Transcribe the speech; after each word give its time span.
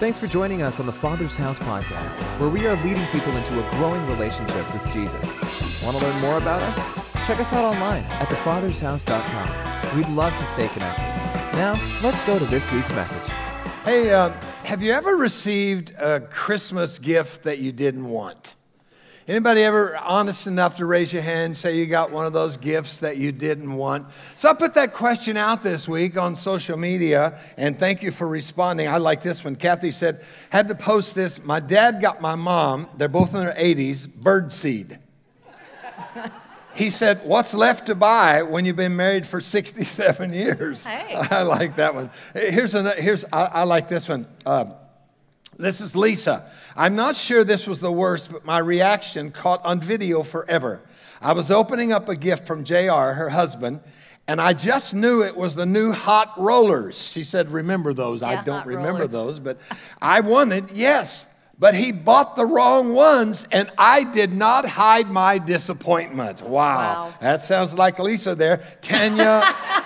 Thanks 0.00 0.18
for 0.18 0.26
joining 0.26 0.60
us 0.60 0.80
on 0.80 0.86
the 0.86 0.92
Father's 0.92 1.36
House 1.36 1.56
podcast, 1.60 2.20
where 2.40 2.50
we 2.50 2.66
are 2.66 2.74
leading 2.84 3.06
people 3.06 3.34
into 3.36 3.64
a 3.64 3.70
growing 3.76 4.04
relationship 4.08 4.72
with 4.72 4.92
Jesus. 4.92 5.82
Want 5.84 5.96
to 5.96 6.04
learn 6.04 6.20
more 6.20 6.36
about 6.36 6.60
us? 6.62 6.76
Check 7.28 7.38
us 7.38 7.52
out 7.52 7.64
online 7.64 8.02
at 8.02 8.26
thefathershouse.com. 8.28 9.96
We'd 9.96 10.08
love 10.08 10.36
to 10.36 10.44
stay 10.46 10.66
connected. 10.68 11.04
Now, 11.56 11.80
let's 12.02 12.20
go 12.26 12.40
to 12.40 12.44
this 12.46 12.72
week's 12.72 12.90
message. 12.90 13.32
Hey, 13.84 14.12
uh, 14.12 14.30
have 14.64 14.82
you 14.82 14.92
ever 14.92 15.14
received 15.14 15.92
a 15.92 16.20
Christmas 16.20 16.98
gift 16.98 17.44
that 17.44 17.58
you 17.60 17.70
didn't 17.70 18.08
want? 18.08 18.56
Anybody 19.26 19.62
ever 19.62 19.96
honest 19.96 20.46
enough 20.46 20.76
to 20.76 20.84
raise 20.84 21.10
your 21.10 21.22
hand 21.22 21.56
say 21.56 21.78
you 21.78 21.86
got 21.86 22.10
one 22.10 22.26
of 22.26 22.34
those 22.34 22.58
gifts 22.58 22.98
that 22.98 23.16
you 23.16 23.32
didn't 23.32 23.72
want? 23.72 24.06
So 24.36 24.50
I 24.50 24.52
put 24.52 24.74
that 24.74 24.92
question 24.92 25.38
out 25.38 25.62
this 25.62 25.88
week 25.88 26.18
on 26.18 26.36
social 26.36 26.76
media, 26.76 27.38
and 27.56 27.78
thank 27.78 28.02
you 28.02 28.10
for 28.10 28.28
responding. 28.28 28.86
I 28.86 28.98
like 28.98 29.22
this 29.22 29.42
one. 29.42 29.56
Kathy 29.56 29.92
said, 29.92 30.22
had 30.50 30.68
to 30.68 30.74
post 30.74 31.14
this. 31.14 31.42
My 31.42 31.58
dad 31.58 32.02
got 32.02 32.20
my 32.20 32.34
mom, 32.34 32.86
they're 32.98 33.08
both 33.08 33.34
in 33.34 33.40
their 33.40 33.54
80s, 33.54 34.06
bird 34.06 34.52
seed. 34.52 34.98
He 36.74 36.90
said, 36.90 37.24
What's 37.24 37.54
left 37.54 37.86
to 37.86 37.94
buy 37.94 38.42
when 38.42 38.64
you've 38.64 38.74
been 38.74 38.96
married 38.96 39.26
for 39.28 39.40
67 39.40 40.32
years? 40.32 40.84
Hey. 40.84 41.14
I 41.30 41.42
like 41.42 41.76
that 41.76 41.94
one. 41.94 42.10
Here's, 42.34 42.74
another, 42.74 43.00
here's 43.00 43.24
I, 43.32 43.44
I 43.44 43.62
like 43.62 43.88
this 43.88 44.08
one. 44.08 44.26
Uh, 44.44 44.72
this 45.58 45.80
is 45.80 45.94
Lisa. 45.94 46.48
I'm 46.76 46.96
not 46.96 47.16
sure 47.16 47.44
this 47.44 47.66
was 47.66 47.80
the 47.80 47.92
worst, 47.92 48.32
but 48.32 48.44
my 48.44 48.58
reaction 48.58 49.30
caught 49.30 49.64
on 49.64 49.80
video 49.80 50.22
forever. 50.22 50.80
I 51.20 51.32
was 51.32 51.50
opening 51.50 51.92
up 51.92 52.08
a 52.08 52.16
gift 52.16 52.46
from 52.46 52.64
JR, 52.64 53.12
her 53.12 53.30
husband, 53.30 53.80
and 54.26 54.40
I 54.40 54.52
just 54.52 54.94
knew 54.94 55.22
it 55.22 55.36
was 55.36 55.54
the 55.54 55.66
new 55.66 55.92
hot 55.92 56.32
rollers. 56.38 57.00
She 57.00 57.24
said, 57.24 57.50
Remember 57.50 57.92
those? 57.92 58.22
I 58.22 58.42
don't 58.42 58.66
remember 58.66 59.00
rollers. 59.00 59.10
those, 59.10 59.38
but 59.38 59.58
I 60.00 60.20
wanted, 60.20 60.70
yes. 60.70 61.26
But 61.58 61.74
he 61.74 61.92
bought 61.92 62.34
the 62.34 62.44
wrong 62.44 62.94
ones, 62.94 63.46
and 63.52 63.70
I 63.78 64.02
did 64.02 64.32
not 64.32 64.66
hide 64.66 65.08
my 65.08 65.38
disappointment. 65.38 66.42
Wow. 66.42 66.50
Wow. 66.50 67.14
That 67.20 67.42
sounds 67.42 67.74
like 67.74 67.98
Lisa 67.98 68.34
there. 68.34 68.64
Tanya. 68.80 69.42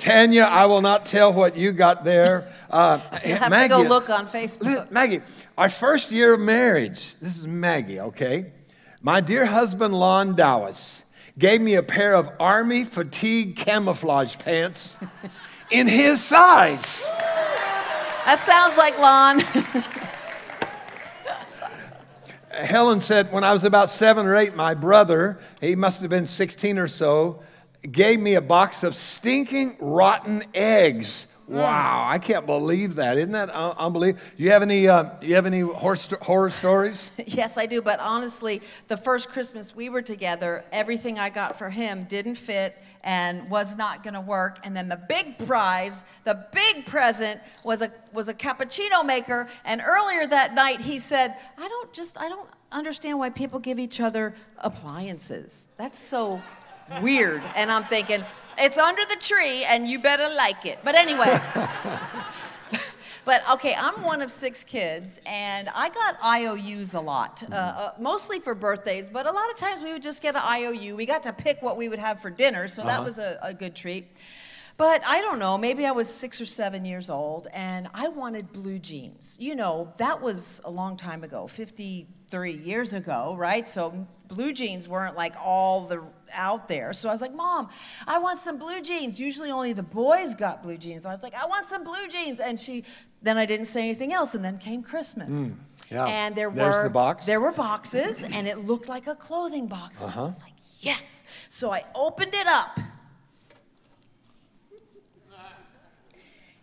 Tanya, 0.00 0.44
I 0.44 0.64
will 0.64 0.80
not 0.80 1.04
tell 1.04 1.32
what 1.32 1.56
you 1.56 1.72
got 1.72 2.04
there. 2.04 2.50
Uh, 2.70 3.00
You 3.26 3.34
have 3.34 3.50
Maggie, 3.50 3.74
to 3.74 3.82
go 3.82 3.88
look 3.88 4.08
on 4.10 4.28
Facebook. 4.28 4.92
Maggie, 4.92 5.22
our 5.58 5.68
first 5.68 6.12
year 6.12 6.34
of 6.34 6.40
marriage, 6.40 7.16
this 7.20 7.36
is 7.36 7.44
Maggie, 7.44 7.98
okay? 7.98 8.52
My 9.02 9.20
dear 9.20 9.44
husband, 9.44 9.92
Lon 9.92 10.36
Dowis, 10.36 11.02
gave 11.36 11.60
me 11.60 11.74
a 11.74 11.82
pair 11.82 12.14
of 12.14 12.30
army 12.38 12.84
fatigue 12.84 13.56
camouflage 13.56 14.36
pants 14.38 14.98
in 15.72 15.88
his 15.88 16.22
size. 16.22 17.08
That 18.24 18.38
sounds 18.38 18.78
like 18.78 18.96
Lon. 19.00 19.40
Helen 22.52 23.00
said, 23.00 23.32
when 23.32 23.42
I 23.42 23.52
was 23.52 23.64
about 23.64 23.90
seven 23.90 24.26
or 24.26 24.36
eight, 24.36 24.54
my 24.54 24.74
brother, 24.74 25.40
he 25.60 25.74
must 25.74 26.02
have 26.02 26.10
been 26.10 26.26
16 26.26 26.78
or 26.78 26.86
so, 26.86 27.42
gave 27.82 28.20
me 28.20 28.34
a 28.34 28.40
box 28.40 28.82
of 28.82 28.94
stinking 28.94 29.76
rotten 29.80 30.44
eggs. 30.54 31.26
Wow, 31.50 32.06
I 32.08 32.18
can't 32.18 32.46
believe 32.46 32.94
that. 32.94 33.18
Isn't 33.18 33.32
that 33.32 33.50
un- 33.50 33.74
unbelievable? 33.76 34.24
Do 34.36 34.44
you 34.44 34.52
have 34.52 34.62
any, 34.62 34.86
uh, 34.86 35.10
you 35.20 35.34
have 35.34 35.46
any 35.46 35.60
horror, 35.60 35.96
horror 36.22 36.50
stories? 36.50 37.10
yes, 37.26 37.58
I 37.58 37.66
do. 37.66 37.82
But 37.82 37.98
honestly, 37.98 38.62
the 38.86 38.96
first 38.96 39.30
Christmas 39.30 39.74
we 39.74 39.88
were 39.88 40.02
together, 40.02 40.64
everything 40.70 41.18
I 41.18 41.28
got 41.28 41.58
for 41.58 41.68
him 41.68 42.04
didn't 42.04 42.36
fit 42.36 42.80
and 43.02 43.50
was 43.50 43.76
not 43.76 44.04
going 44.04 44.14
to 44.14 44.20
work. 44.20 44.60
And 44.62 44.76
then 44.76 44.88
the 44.88 45.00
big 45.08 45.38
prize, 45.44 46.04
the 46.22 46.46
big 46.52 46.86
present, 46.86 47.40
was 47.64 47.82
a 47.82 47.90
was 48.12 48.28
a 48.28 48.34
cappuccino 48.34 49.04
maker. 49.04 49.48
And 49.64 49.82
earlier 49.84 50.28
that 50.28 50.54
night, 50.54 50.80
he 50.80 51.00
said, 51.00 51.34
"I 51.58 51.66
don't 51.66 51.92
just 51.92 52.16
I 52.16 52.28
don't 52.28 52.48
understand 52.70 53.18
why 53.18 53.30
people 53.30 53.58
give 53.58 53.80
each 53.80 54.00
other 54.00 54.34
appliances. 54.58 55.66
That's 55.76 55.98
so 55.98 56.40
weird." 57.00 57.42
And 57.54 57.70
I'm 57.70 57.84
thinking. 57.84 58.24
It's 58.62 58.76
under 58.76 59.02
the 59.06 59.16
tree, 59.16 59.64
and 59.64 59.88
you 59.88 59.98
better 59.98 60.28
like 60.36 60.66
it. 60.66 60.80
But 60.84 60.94
anyway, 60.94 61.40
But 63.24 63.48
okay, 63.48 63.74
I'm 63.78 64.02
one 64.02 64.22
of 64.22 64.30
six 64.30 64.64
kids, 64.64 65.20
and 65.26 65.68
I 65.74 65.90
got 65.90 66.16
IOUs 66.24 66.94
a 66.94 67.00
lot, 67.00 67.42
uh, 67.52 67.54
uh, 67.54 67.92
mostly 67.98 68.40
for 68.40 68.54
birthdays, 68.54 69.08
but 69.08 69.26
a 69.26 69.30
lot 69.30 69.50
of 69.50 69.56
times 69.56 69.82
we 69.82 69.92
would 69.92 70.02
just 70.02 70.22
get 70.22 70.34
an 70.34 70.42
IOU. 70.44 70.96
We 70.96 71.06
got 71.06 71.22
to 71.24 71.32
pick 71.32 71.60
what 71.62 71.76
we 71.76 71.88
would 71.88 71.98
have 71.98 72.20
for 72.20 72.30
dinner, 72.30 72.66
so 72.66 72.82
that 72.82 73.04
was 73.04 73.18
a, 73.18 73.38
a 73.42 73.52
good 73.52 73.76
treat. 73.76 74.16
But 74.76 75.02
I 75.06 75.20
don't 75.20 75.38
know, 75.38 75.58
maybe 75.58 75.84
I 75.84 75.90
was 75.90 76.08
six 76.08 76.40
or 76.40 76.46
seven 76.46 76.86
years 76.86 77.10
old, 77.10 77.46
and 77.52 77.88
I 77.92 78.08
wanted 78.08 78.50
blue 78.52 78.78
jeans. 78.78 79.36
You 79.38 79.54
know, 79.54 79.92
that 79.98 80.22
was 80.22 80.62
a 80.64 80.70
long 80.70 80.96
time 80.96 81.22
ago, 81.22 81.46
53 81.46 82.52
years 82.54 82.94
ago, 82.94 83.36
right? 83.38 83.68
So 83.68 84.08
blue 84.30 84.52
jeans 84.52 84.88
weren't 84.88 85.16
like 85.16 85.34
all 85.44 85.86
the 85.86 86.02
out 86.32 86.68
there. 86.68 86.92
So 86.92 87.08
I 87.08 87.12
was 87.12 87.20
like, 87.20 87.34
Mom, 87.34 87.68
I 88.06 88.18
want 88.18 88.38
some 88.38 88.56
blue 88.58 88.80
jeans. 88.80 89.20
Usually 89.20 89.50
only 89.50 89.72
the 89.72 89.82
boys 89.82 90.34
got 90.34 90.62
blue 90.62 90.78
jeans. 90.78 91.02
And 91.04 91.10
I 91.10 91.14
was 91.14 91.22
like, 91.22 91.34
I 91.34 91.46
want 91.46 91.66
some 91.66 91.84
blue 91.84 92.08
jeans. 92.08 92.40
And 92.40 92.58
she, 92.58 92.84
then 93.20 93.36
I 93.36 93.44
didn't 93.44 93.66
say 93.66 93.82
anything 93.82 94.12
else. 94.12 94.34
And 94.34 94.44
then 94.44 94.56
came 94.58 94.82
Christmas. 94.82 95.52
yeah. 95.90 96.06
And 96.06 96.34
there 96.34 96.50
There's 96.50 96.76
were 96.76 96.84
the 96.84 96.90
box. 96.90 97.26
there 97.26 97.40
were 97.40 97.52
boxes, 97.52 98.22
and 98.22 98.46
it 98.46 98.58
looked 98.58 98.88
like 98.88 99.08
a 99.08 99.14
clothing 99.16 99.66
box. 99.66 100.00
And 100.00 100.12
I 100.12 100.22
was 100.22 100.38
like, 100.38 100.54
yes. 100.78 101.24
So 101.48 101.72
I 101.72 101.84
opened 101.94 102.32
it 102.34 102.46
up. 102.46 102.78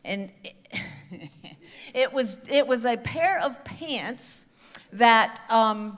And 0.05 0.31
it, 0.43 0.55
it 1.93 2.13
was 2.13 2.37
it 2.49 2.65
was 2.65 2.85
a 2.85 2.95
pair 2.95 3.41
of 3.41 3.61
pants 3.65 4.45
that 4.93 5.41
um, 5.49 5.97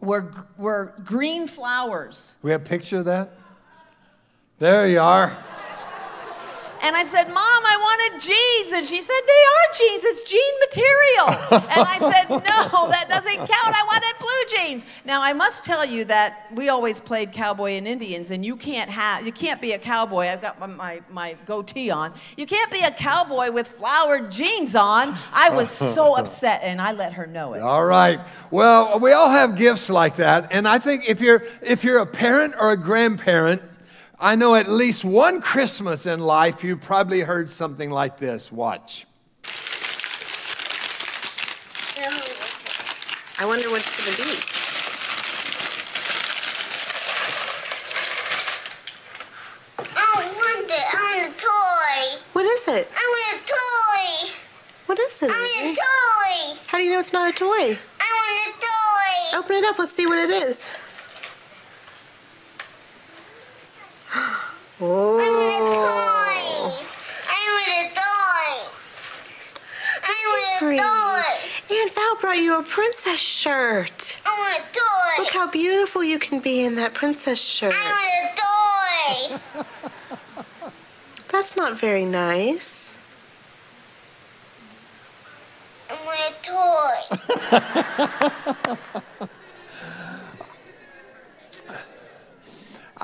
were 0.00 0.32
were 0.56 0.94
green 1.04 1.48
flowers. 1.48 2.34
We 2.42 2.50
have 2.50 2.62
a 2.62 2.64
picture 2.64 2.98
of 2.98 3.04
that? 3.06 3.32
There 4.58 4.88
you 4.88 5.00
are. 5.00 5.36
And 6.82 6.96
I 6.96 7.02
said, 7.02 7.24
Mom, 7.24 7.36
I 7.38 7.76
wanted 7.80 8.20
jeans. 8.20 8.72
And 8.72 8.86
she 8.86 9.00
said, 9.00 9.20
They 9.26 9.42
are 9.54 9.66
jeans. 9.78 10.04
It's 10.04 10.30
jean 10.30 10.54
material. 10.66 11.60
and 11.70 11.88
I 11.88 11.98
said, 11.98 12.28
No, 12.30 12.88
that 12.88 13.08
doesn't 13.08 13.36
count. 13.36 13.50
I 13.50 13.82
wanted 13.86 14.14
blue 14.18 14.58
jeans. 14.58 14.84
Now 15.04 15.22
I 15.22 15.32
must 15.32 15.64
tell 15.64 15.84
you 15.84 16.04
that 16.06 16.46
we 16.54 16.68
always 16.68 17.00
played 17.00 17.32
cowboy 17.32 17.72
and 17.72 17.86
Indians, 17.86 18.30
and 18.30 18.44
you 18.44 18.56
can't 18.56 18.90
have 18.90 19.26
you 19.26 19.32
can't 19.32 19.60
be 19.60 19.72
a 19.72 19.78
cowboy. 19.78 20.26
I've 20.26 20.42
got 20.42 20.58
my, 20.58 20.66
my, 20.66 21.02
my 21.10 21.36
goatee 21.46 21.90
on. 21.90 22.12
You 22.36 22.46
can't 22.46 22.70
be 22.70 22.80
a 22.80 22.90
cowboy 22.90 23.50
with 23.50 23.68
flowered 23.68 24.30
jeans 24.30 24.74
on. 24.74 25.16
I 25.32 25.50
was 25.50 25.70
so 25.70 26.16
upset, 26.18 26.60
and 26.62 26.80
I 26.80 26.92
let 26.92 27.14
her 27.14 27.26
know 27.26 27.54
it. 27.54 27.60
All 27.60 27.84
right. 27.84 28.20
Well, 28.50 28.98
we 29.00 29.12
all 29.12 29.30
have 29.30 29.56
gifts 29.56 29.88
like 29.90 30.16
that, 30.16 30.52
and 30.52 30.66
I 30.66 30.78
think 30.78 31.08
if 31.08 31.20
you're 31.20 31.44
if 31.62 31.84
you're 31.84 31.98
a 31.98 32.06
parent 32.06 32.54
or 32.58 32.70
a 32.70 32.76
grandparent, 32.76 33.62
I 34.18 34.34
know 34.34 34.54
at 34.54 34.66
least 34.66 35.04
one 35.04 35.42
Christmas 35.42 36.06
in 36.06 36.20
life 36.20 36.64
you 36.64 36.78
probably 36.78 37.20
heard 37.20 37.50
something 37.50 37.90
like 37.90 38.16
this. 38.16 38.50
Watch. 38.50 39.06
I 43.38 43.44
wonder 43.44 43.68
what 43.70 43.82
it's 43.82 43.94
going 43.94 44.10
to 44.10 44.22
be. 44.22 44.30
I 49.94 50.00
want 50.16 50.70
it. 50.70 50.84
I 50.94 50.98
want 51.02 51.20
a 51.28 51.36
toy. 51.36 52.20
What 52.32 52.46
is 52.46 52.68
it? 52.68 52.88
I 52.96 53.04
want 53.12 53.36
a 53.36 53.44
toy. 53.46 54.32
What 54.86 54.98
is 54.98 55.22
it? 55.22 55.30
I 55.30 55.34
want 55.34 55.72
a 55.72 55.76
toy. 55.76 56.60
How 56.68 56.78
do 56.78 56.84
you 56.84 56.92
know 56.92 57.00
it's 57.00 57.12
not 57.12 57.28
a 57.28 57.36
toy? 57.36 57.46
I 58.00 58.08
want 58.16 58.40
a 58.48 58.60
toy. 58.64 59.38
Open 59.38 59.56
it 59.56 59.64
up. 59.64 59.78
Let's 59.78 59.92
see 59.92 60.06
what 60.06 60.16
it 60.16 60.30
is. 60.30 60.65
I 64.78 64.82
want 64.82 65.22
a 65.22 65.24
Oh. 65.24 66.76
toy. 66.78 66.86
I 67.28 67.40
want 67.52 67.68
a 67.80 67.94
toy. 67.94 68.52
I 70.02 70.04
want 70.28 70.58
Free. 70.58 70.78
a 70.78 70.82
toy. 70.82 71.76
Aunt 71.76 71.90
Val 71.94 72.16
brought 72.20 72.38
you 72.38 72.58
a 72.58 72.62
princess 72.62 73.18
shirt. 73.18 74.20
I 74.26 74.28
want 74.38 74.60
a 74.60 74.62
toy. 74.72 75.22
Look 75.24 75.32
how 75.32 75.46
beautiful 75.50 76.04
you 76.04 76.18
can 76.18 76.40
be 76.40 76.64
in 76.64 76.74
that 76.76 76.92
princess 76.94 77.40
shirt. 77.40 77.72
I 77.74 79.30
want 79.30 79.32
a 79.32 79.62
toy. 79.62 80.72
That's 81.28 81.56
not 81.56 81.78
very 81.78 82.04
nice. 82.04 82.94
I 85.90 85.94
want 86.04 86.20
a 86.30 86.34
toy. 89.18 89.26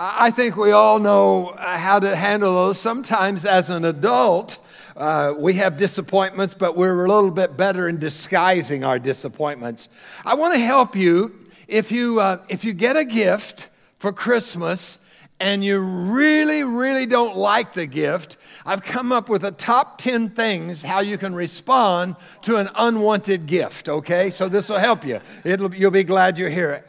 I 0.04 0.32
think 0.32 0.56
we 0.56 0.72
all 0.72 0.98
know 0.98 1.50
uh, 1.50 1.78
how 1.78 2.00
to 2.00 2.16
handle 2.16 2.54
those. 2.54 2.80
Sometimes, 2.80 3.44
as 3.44 3.70
an 3.70 3.84
adult, 3.84 4.58
uh, 4.96 5.32
we 5.38 5.54
have 5.54 5.76
disappointments, 5.76 6.54
but 6.54 6.76
we're 6.76 7.04
a 7.04 7.08
little 7.08 7.30
bit 7.30 7.56
better 7.56 7.88
in 7.88 7.98
disguising 7.98 8.82
our 8.82 8.98
disappointments. 8.98 9.88
I 10.24 10.34
want 10.34 10.54
to 10.54 10.60
help 10.60 10.96
you 10.96 11.38
if 11.68 11.92
you 11.92 12.18
uh, 12.18 12.38
if 12.48 12.64
you 12.64 12.72
get 12.72 12.96
a 12.96 13.04
gift 13.04 13.68
for 14.00 14.12
Christmas 14.12 14.98
and 15.38 15.64
you 15.64 15.78
really, 15.78 16.64
really 16.64 17.06
don't 17.06 17.36
like 17.36 17.72
the 17.72 17.86
gift, 17.86 18.38
I've 18.66 18.82
come 18.82 19.12
up 19.12 19.28
with 19.28 19.44
a 19.44 19.52
top 19.52 19.98
10 19.98 20.30
things 20.30 20.82
how 20.82 20.98
you 20.98 21.16
can 21.16 21.32
respond 21.32 22.16
to 22.42 22.56
an 22.56 22.68
unwanted 22.74 23.46
gift, 23.46 23.88
okay? 23.88 24.30
So 24.30 24.48
this 24.48 24.68
will 24.68 24.78
help 24.78 25.04
you. 25.04 25.20
It'll, 25.44 25.72
you'll 25.72 25.92
be 25.92 26.04
glad 26.04 26.38
you're 26.38 26.50
here. 26.50 26.84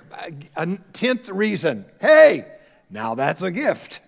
A 0.55 0.65
10th 0.65 1.31
reason 1.31 1.85
hey, 2.01 2.47
now 2.93 3.15
that's 3.15 3.41
a 3.41 3.51
gift. 3.51 3.99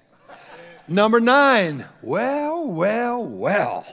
Number 0.87 1.19
nine, 1.19 1.85
well, 2.03 2.67
well, 2.67 3.25
well. 3.25 3.85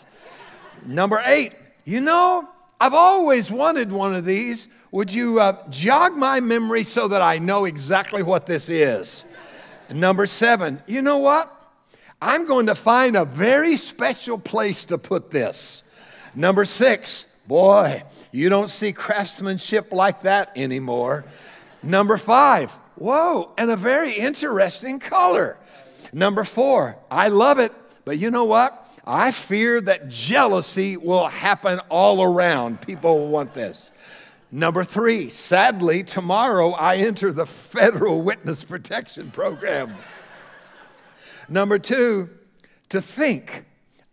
Number 0.84 1.22
eight, 1.24 1.54
you 1.86 2.02
know, 2.02 2.46
I've 2.78 2.92
always 2.92 3.50
wanted 3.50 3.90
one 3.90 4.14
of 4.14 4.26
these. 4.26 4.68
Would 4.90 5.10
you 5.10 5.40
uh, 5.40 5.66
jog 5.70 6.14
my 6.14 6.40
memory 6.40 6.84
so 6.84 7.08
that 7.08 7.22
I 7.22 7.38
know 7.38 7.64
exactly 7.64 8.22
what 8.22 8.44
this 8.44 8.68
is? 8.68 9.24
Number 9.88 10.26
seven, 10.26 10.82
you 10.86 11.00
know 11.00 11.18
what? 11.18 11.50
I'm 12.20 12.44
going 12.44 12.66
to 12.66 12.74
find 12.74 13.16
a 13.16 13.24
very 13.24 13.76
special 13.76 14.38
place 14.38 14.84
to 14.84 14.98
put 14.98 15.30
this. 15.30 15.82
Number 16.34 16.66
six, 16.66 17.26
boy, 17.46 18.04
you 18.30 18.50
don't 18.50 18.68
see 18.68 18.92
craftsmanship 18.92 19.90
like 19.92 20.22
that 20.22 20.52
anymore. 20.54 21.24
Number 21.82 22.18
five, 22.18 22.76
whoa, 22.96 23.52
and 23.58 23.70
a 23.70 23.76
very 23.76 24.12
interesting 24.12 24.98
color. 24.98 25.56
Number 26.12 26.44
four, 26.44 26.96
I 27.10 27.28
love 27.28 27.58
it, 27.58 27.72
but 28.04 28.18
you 28.18 28.30
know 28.30 28.44
what? 28.44 28.78
I 29.04 29.32
fear 29.32 29.80
that 29.80 30.08
jealousy 30.08 30.96
will 30.96 31.28
happen 31.28 31.80
all 31.88 32.22
around. 32.22 32.80
People 32.80 33.28
want 33.28 33.54
this. 33.54 33.92
Number 34.50 34.84
three, 34.84 35.30
sadly, 35.30 36.04
tomorrow 36.04 36.72
I 36.72 36.96
enter 36.96 37.32
the 37.32 37.46
federal 37.46 38.22
witness 38.22 38.62
protection 38.62 39.30
program. 39.30 39.94
Number 41.48 41.78
two, 41.78 42.28
to 42.90 43.00
think 43.00 43.64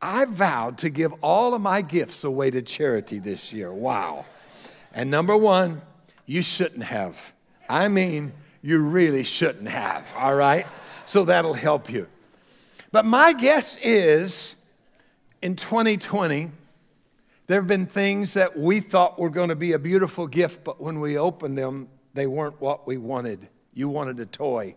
I 0.02 0.24
vowed 0.26 0.78
to 0.80 0.90
give 0.90 1.14
all 1.22 1.54
of 1.54 1.62
my 1.62 1.82
gifts 1.82 2.24
away 2.24 2.52
to 2.52 2.62
charity 2.62 3.20
this 3.20 3.52
year. 3.52 3.74
Wow. 3.74 4.26
And 4.94 5.12
number 5.12 5.36
one, 5.36 5.82
you 6.26 6.42
shouldn't 6.42 6.84
have. 6.84 7.34
I 7.70 7.90
mean, 7.90 8.32
you 8.62 8.80
really 8.80 9.24
shouldn't 9.24 9.70
have, 9.70 10.12
all 10.18 10.36
right? 10.36 10.68
So 11.06 11.26
that'll 11.26 11.54
help 11.54 11.90
you. 11.90 12.08
But 12.92 13.06
my 13.06 13.34
guess 13.34 13.78
is 13.82 14.56
in 15.42 15.56
2020, 15.56 16.52
there 17.48 17.60
have 17.60 17.68
been 17.68 17.86
things 17.86 18.34
that 18.34 18.58
we 18.58 18.80
thought 18.80 19.20
were 19.20 19.30
going 19.30 19.50
to 19.50 19.56
be 19.56 19.74
a 19.74 19.80
beautiful 19.80 20.28
gift, 20.28 20.64
but 20.64 20.82
when 20.82 21.00
we 21.00 21.18
opened 21.18 21.58
them, 21.58 21.88
they 22.14 22.28
weren't 22.28 22.60
what 22.62 22.86
we 22.86 22.98
wanted. 22.98 23.48
You 23.74 23.90
wanted 23.90 24.20
a 24.20 24.26
toy, 24.26 24.76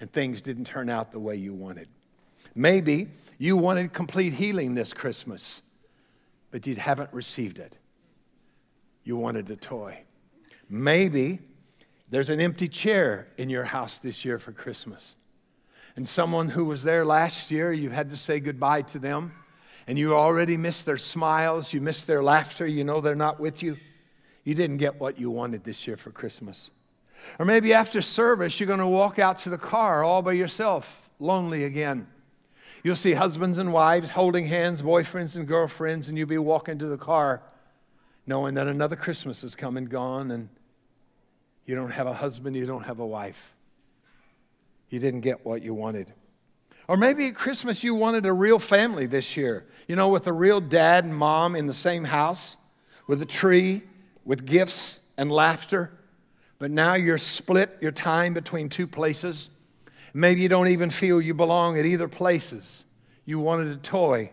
and 0.00 0.10
things 0.12 0.40
didn't 0.40 0.64
turn 0.64 0.88
out 0.88 1.12
the 1.12 1.18
way 1.18 1.36
you 1.36 1.52
wanted. 1.52 1.88
Maybe 2.54 3.08
you 3.38 3.56
wanted 3.56 3.92
complete 3.92 4.32
healing 4.32 4.74
this 4.74 4.92
Christmas, 4.92 5.62
but 6.50 6.66
you 6.66 6.76
haven't 6.76 7.12
received 7.12 7.58
it. 7.58 7.76
You 9.04 9.16
wanted 9.16 9.50
a 9.50 9.56
toy. 9.56 10.00
Maybe 10.68 11.40
there's 12.10 12.28
an 12.28 12.40
empty 12.40 12.68
chair 12.68 13.28
in 13.38 13.48
your 13.48 13.64
house 13.64 13.98
this 13.98 14.24
year 14.24 14.38
for 14.38 14.52
Christmas. 14.52 15.16
And 15.96 16.06
someone 16.06 16.48
who 16.48 16.64
was 16.64 16.82
there 16.82 17.04
last 17.04 17.50
year, 17.50 17.72
you've 17.72 17.92
had 17.92 18.10
to 18.10 18.16
say 18.16 18.40
goodbye 18.40 18.82
to 18.82 18.98
them 18.98 19.32
and 19.86 19.98
you 19.98 20.14
already 20.14 20.56
miss 20.56 20.82
their 20.82 20.98
smiles, 20.98 21.72
you 21.72 21.80
miss 21.80 22.04
their 22.04 22.22
laughter, 22.22 22.66
you 22.66 22.84
know 22.84 23.00
they're 23.00 23.14
not 23.14 23.40
with 23.40 23.62
you, 23.62 23.76
you 24.44 24.54
didn't 24.54 24.76
get 24.76 25.00
what 25.00 25.18
you 25.18 25.30
wanted 25.30 25.64
this 25.64 25.86
year 25.86 25.96
for 25.96 26.10
Christmas. 26.10 26.70
Or 27.38 27.44
maybe 27.44 27.74
after 27.74 28.00
service, 28.00 28.60
you're 28.60 28.66
going 28.66 28.78
to 28.78 28.86
walk 28.86 29.18
out 29.18 29.40
to 29.40 29.50
the 29.50 29.58
car 29.58 30.04
all 30.04 30.22
by 30.22 30.32
yourself, 30.32 31.10
lonely 31.18 31.64
again. 31.64 32.06
You'll 32.82 32.96
see 32.96 33.12
husbands 33.12 33.58
and 33.58 33.72
wives 33.72 34.10
holding 34.10 34.44
hands, 34.44 34.80
boyfriends 34.80 35.36
and 35.36 35.46
girlfriends, 35.46 36.08
and 36.08 36.16
you'll 36.16 36.28
be 36.28 36.38
walking 36.38 36.78
to 36.78 36.86
the 36.86 36.96
car 36.96 37.42
knowing 38.26 38.54
that 38.54 38.68
another 38.68 38.96
Christmas 38.96 39.42
has 39.42 39.56
come 39.56 39.76
and 39.76 39.88
gone, 39.90 40.30
and 40.30 40.48
you 41.70 41.76
don't 41.76 41.92
have 41.92 42.08
a 42.08 42.12
husband, 42.12 42.56
you 42.56 42.66
don't 42.66 42.82
have 42.82 42.98
a 42.98 43.06
wife. 43.06 43.54
You 44.88 44.98
didn't 44.98 45.20
get 45.20 45.46
what 45.46 45.62
you 45.62 45.72
wanted. 45.72 46.12
Or 46.88 46.96
maybe 46.96 47.28
at 47.28 47.36
Christmas 47.36 47.84
you 47.84 47.94
wanted 47.94 48.26
a 48.26 48.32
real 48.32 48.58
family 48.58 49.06
this 49.06 49.36
year, 49.36 49.66
you 49.86 49.94
know, 49.94 50.08
with 50.08 50.26
a 50.26 50.32
real 50.32 50.60
dad 50.60 51.04
and 51.04 51.14
mom 51.14 51.54
in 51.54 51.68
the 51.68 51.72
same 51.72 52.02
house, 52.02 52.56
with 53.06 53.22
a 53.22 53.24
tree, 53.24 53.82
with 54.24 54.44
gifts 54.44 54.98
and 55.16 55.30
laughter. 55.30 55.92
But 56.58 56.72
now 56.72 56.94
you're 56.94 57.18
split 57.18 57.78
your 57.80 57.92
time 57.92 58.34
between 58.34 58.68
two 58.68 58.88
places. 58.88 59.48
Maybe 60.12 60.40
you 60.40 60.48
don't 60.48 60.68
even 60.68 60.90
feel 60.90 61.20
you 61.22 61.34
belong 61.34 61.78
at 61.78 61.86
either 61.86 62.08
places. 62.08 62.84
You 63.24 63.38
wanted 63.38 63.68
a 63.68 63.76
toy, 63.76 64.32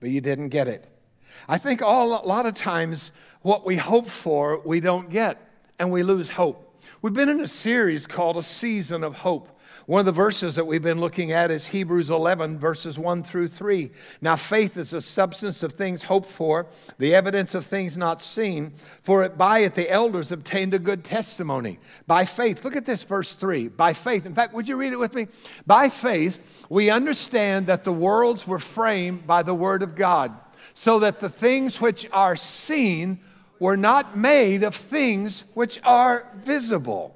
but 0.00 0.08
you 0.08 0.22
didn't 0.22 0.48
get 0.48 0.68
it. 0.68 0.88
I 1.46 1.58
think 1.58 1.82
all, 1.82 2.24
a 2.24 2.24
lot 2.24 2.46
of 2.46 2.54
times 2.54 3.12
what 3.42 3.66
we 3.66 3.76
hope 3.76 4.08
for, 4.08 4.62
we 4.64 4.80
don't 4.80 5.10
get, 5.10 5.36
and 5.78 5.90
we 5.90 6.02
lose 6.02 6.30
hope. 6.30 6.64
We've 7.00 7.14
been 7.14 7.28
in 7.28 7.38
a 7.38 7.46
series 7.46 8.08
called 8.08 8.38
A 8.38 8.42
Season 8.42 9.04
of 9.04 9.14
Hope. 9.14 9.56
One 9.86 10.00
of 10.00 10.06
the 10.06 10.10
verses 10.10 10.56
that 10.56 10.66
we've 10.66 10.82
been 10.82 10.98
looking 10.98 11.30
at 11.30 11.48
is 11.52 11.64
Hebrews 11.64 12.10
11, 12.10 12.58
verses 12.58 12.98
1 12.98 13.22
through 13.22 13.46
3. 13.46 13.92
Now, 14.20 14.34
faith 14.34 14.76
is 14.76 14.90
the 14.90 15.00
substance 15.00 15.62
of 15.62 15.74
things 15.74 16.02
hoped 16.02 16.26
for, 16.26 16.66
the 16.98 17.14
evidence 17.14 17.54
of 17.54 17.64
things 17.64 17.96
not 17.96 18.20
seen, 18.20 18.72
for 19.04 19.22
it 19.22 19.38
by 19.38 19.60
it 19.60 19.74
the 19.74 19.88
elders 19.88 20.32
obtained 20.32 20.74
a 20.74 20.80
good 20.80 21.04
testimony. 21.04 21.78
By 22.08 22.24
faith, 22.24 22.64
look 22.64 22.74
at 22.74 22.84
this 22.84 23.04
verse 23.04 23.32
3. 23.32 23.68
By 23.68 23.92
faith, 23.92 24.26
in 24.26 24.34
fact, 24.34 24.52
would 24.52 24.66
you 24.66 24.76
read 24.76 24.92
it 24.92 24.98
with 24.98 25.14
me? 25.14 25.28
By 25.68 25.90
faith, 25.90 26.40
we 26.68 26.90
understand 26.90 27.68
that 27.68 27.84
the 27.84 27.92
worlds 27.92 28.44
were 28.44 28.58
framed 28.58 29.24
by 29.24 29.44
the 29.44 29.54
word 29.54 29.84
of 29.84 29.94
God, 29.94 30.36
so 30.74 30.98
that 30.98 31.20
the 31.20 31.30
things 31.30 31.80
which 31.80 32.08
are 32.10 32.34
seen 32.34 33.20
were 33.58 33.76
not 33.76 34.16
made 34.16 34.62
of 34.62 34.74
things 34.74 35.44
which 35.54 35.80
are 35.84 36.26
visible. 36.44 37.14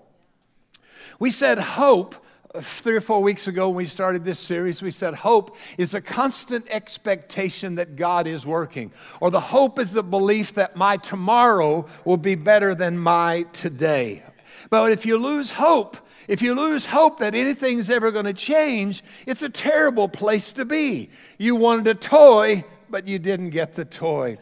We 1.19 1.31
said 1.31 1.59
hope 1.59 2.17
uh, 2.55 2.61
three 2.61 2.97
or 2.97 3.01
four 3.01 3.23
weeks 3.23 3.49
ago 3.49 3.69
when 3.69 3.77
we 3.77 3.87
started 3.87 4.25
this 4.25 4.39
series, 4.39 4.83
we 4.83 4.91
said 4.91 5.15
hope 5.15 5.57
is 5.79 5.95
a 5.95 6.01
constant 6.01 6.67
expectation 6.69 7.77
that 7.77 7.97
God 7.97 8.27
is 8.27 8.45
working, 8.45 8.93
or 9.21 9.31
the 9.31 9.41
hope 9.41 9.79
is 9.79 9.93
the 9.93 10.03
belief 10.03 10.55
that 10.55 10.77
my 10.77 10.97
tomorrow 10.99 11.87
will 12.05 12.17
be 12.19 12.35
better 12.35 12.75
than 12.75 12.99
my 12.99 13.47
today. 13.53 14.23
But 14.69 14.93
if 14.93 15.07
you 15.07 15.17
lose 15.17 15.51
hope, 15.51 15.97
if 16.29 16.43
you 16.43 16.55
lose 16.55 16.85
hope 16.85 17.21
that 17.21 17.35
anything's 17.35 17.91
ever 17.91 18.11
going 18.11 18.27
to 18.27 18.33
change, 18.33 19.03
it's 19.27 19.43
a 19.43 19.49
terrible 19.49 20.09
place 20.09 20.53
to 20.55 20.65
be. 20.65 21.09
You 21.39 21.57
wanted 21.57 21.87
a 21.87 21.95
toy, 21.95 22.65
but 22.91 23.07
you 23.07 23.19
didn't 23.19 23.51
get 23.51 23.75
the 23.75 23.85
toy. 23.85 24.39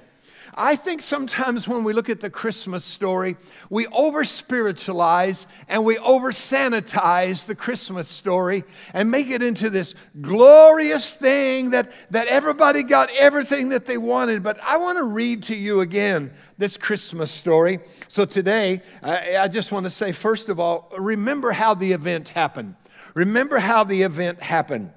I 0.55 0.75
think 0.75 1.01
sometimes 1.01 1.69
when 1.69 1.85
we 1.85 1.93
look 1.93 2.09
at 2.09 2.21
the 2.21 2.31
Christmas 2.31 2.85
story, 2.85 3.37
we 3.69 3.87
over 3.89 4.25
spiritualize 4.25 5.47
and 5.69 5.85
we 5.85 5.97
over 5.99 6.33
sanitize 6.33 7.47
the 7.47 7.55
Christmas 7.55 8.09
story 8.09 8.65
and 8.93 9.11
make 9.11 9.31
it 9.31 9.43
into 9.43 9.71
this 9.71 9.95
glorious 10.21 11.15
thing 11.15 11.71
that, 11.71 11.93
that 12.11 12.27
everybody 12.27 12.83
got 12.83 13.11
everything 13.11 13.69
that 13.69 13.87
they 13.87 13.97
wanted. 13.97 14.43
But 14.43 14.59
I 14.63 14.77
want 14.79 14.99
to 14.99 15.05
read 15.05 15.45
to 15.45 15.57
you 15.57 15.81
again 15.83 16.33
this 16.59 16.77
Christmas 16.77 17.31
story. 17.31 17.79
So 18.09 18.25
today, 18.25 18.83
I, 19.03 19.37
I 19.39 19.49
just 19.49 19.71
want 19.71 19.85
to 19.85 19.91
say, 19.91 20.11
first 20.11 20.49
of 20.49 20.59
all, 20.59 20.93
remember 20.99 21.53
how 21.53 21.75
the 21.75 21.93
event 21.93 22.31
happened. 22.31 22.75
Remember 23.15 23.59
how 23.59 23.85
the 23.85 24.03
event 24.03 24.43
happened 24.43 24.93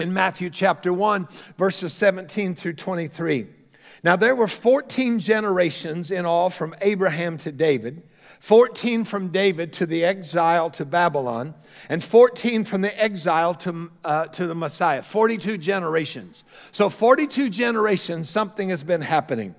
in 0.00 0.12
Matthew 0.12 0.50
chapter 0.50 0.92
1, 0.92 1.28
verses 1.56 1.92
17 1.92 2.54
through 2.56 2.72
23. 2.72 3.59
Now, 4.02 4.16
there 4.16 4.34
were 4.34 4.46
14 4.46 5.20
generations 5.20 6.10
in 6.10 6.24
all 6.24 6.48
from 6.48 6.74
Abraham 6.80 7.36
to 7.38 7.52
David, 7.52 8.02
14 8.40 9.04
from 9.04 9.28
David 9.28 9.74
to 9.74 9.86
the 9.86 10.04
exile 10.04 10.70
to 10.70 10.86
Babylon, 10.86 11.54
and 11.88 12.02
14 12.02 12.64
from 12.64 12.80
the 12.80 13.02
exile 13.02 13.54
to, 13.56 13.90
uh, 14.02 14.26
to 14.26 14.46
the 14.46 14.54
Messiah. 14.54 15.02
42 15.02 15.58
generations. 15.58 16.44
So, 16.72 16.88
42 16.88 17.50
generations, 17.50 18.30
something 18.30 18.70
has 18.70 18.82
been 18.82 19.02
happening. 19.02 19.54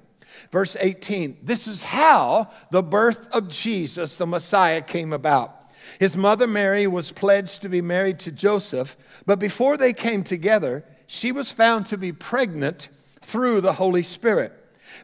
Verse 0.52 0.76
18 0.80 1.38
this 1.44 1.68
is 1.68 1.84
how 1.84 2.50
the 2.72 2.82
birth 2.82 3.28
of 3.32 3.48
Jesus, 3.48 4.18
the 4.18 4.26
Messiah, 4.26 4.82
came 4.82 5.14
about. 5.14 5.58
His 6.00 6.16
mother 6.16 6.48
Mary 6.48 6.88
was 6.88 7.12
pledged 7.12 7.62
to 7.62 7.70
be 7.70 7.82
married 7.82 8.20
to 8.20 8.32
Joseph, 8.32 8.98
but 9.26 9.40
before 9.40 9.78
they 9.78 9.94
came 9.94 10.24
together, 10.24 10.86
she 11.06 11.32
was 11.32 11.52
found 11.52 11.88
to 11.88 11.98
be 11.98 12.12
pregnant 12.12 12.90
through 13.22 13.62
the 13.62 13.74
Holy 13.74 14.04
Spirit. 14.04 14.54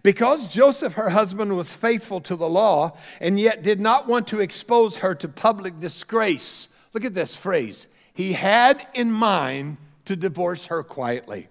Because 0.03 0.47
Joseph, 0.47 0.93
her 0.93 1.09
husband, 1.09 1.55
was 1.55 1.71
faithful 1.71 2.19
to 2.21 2.35
the 2.35 2.49
law 2.49 2.97
and 3.21 3.39
yet 3.39 3.63
did 3.63 3.79
not 3.79 4.07
want 4.07 4.27
to 4.27 4.41
expose 4.41 4.97
her 4.97 5.15
to 5.15 5.27
public 5.27 5.79
disgrace, 5.79 6.67
look 6.93 7.05
at 7.05 7.13
this 7.13 7.35
phrase. 7.35 7.87
He 8.13 8.33
had 8.33 8.85
in 8.93 9.11
mind 9.11 9.77
to 10.05 10.15
divorce 10.15 10.65
her 10.65 10.83
quietly. 10.83 11.47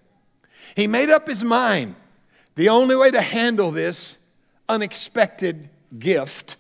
He 0.75 0.87
made 0.87 1.11
up 1.11 1.27
his 1.29 1.45
mind. 1.45 1.95
The 2.57 2.69
only 2.71 2.97
way 2.97 3.11
to 3.11 3.21
handle 3.21 3.71
this 3.71 4.19
unexpected 4.69 5.69
gift 5.99 6.57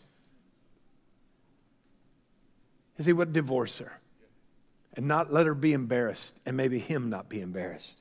is 2.96 3.06
he 3.06 3.12
would 3.12 3.32
divorce 3.32 3.78
her. 3.78 3.92
and 4.96 5.06
not 5.06 5.32
let 5.32 5.46
her 5.46 5.54
be 5.54 5.74
embarrassed, 5.74 6.40
and 6.46 6.56
maybe 6.56 6.78
him 6.78 7.10
not 7.10 7.28
be 7.28 7.40
embarrassed. 7.40 8.00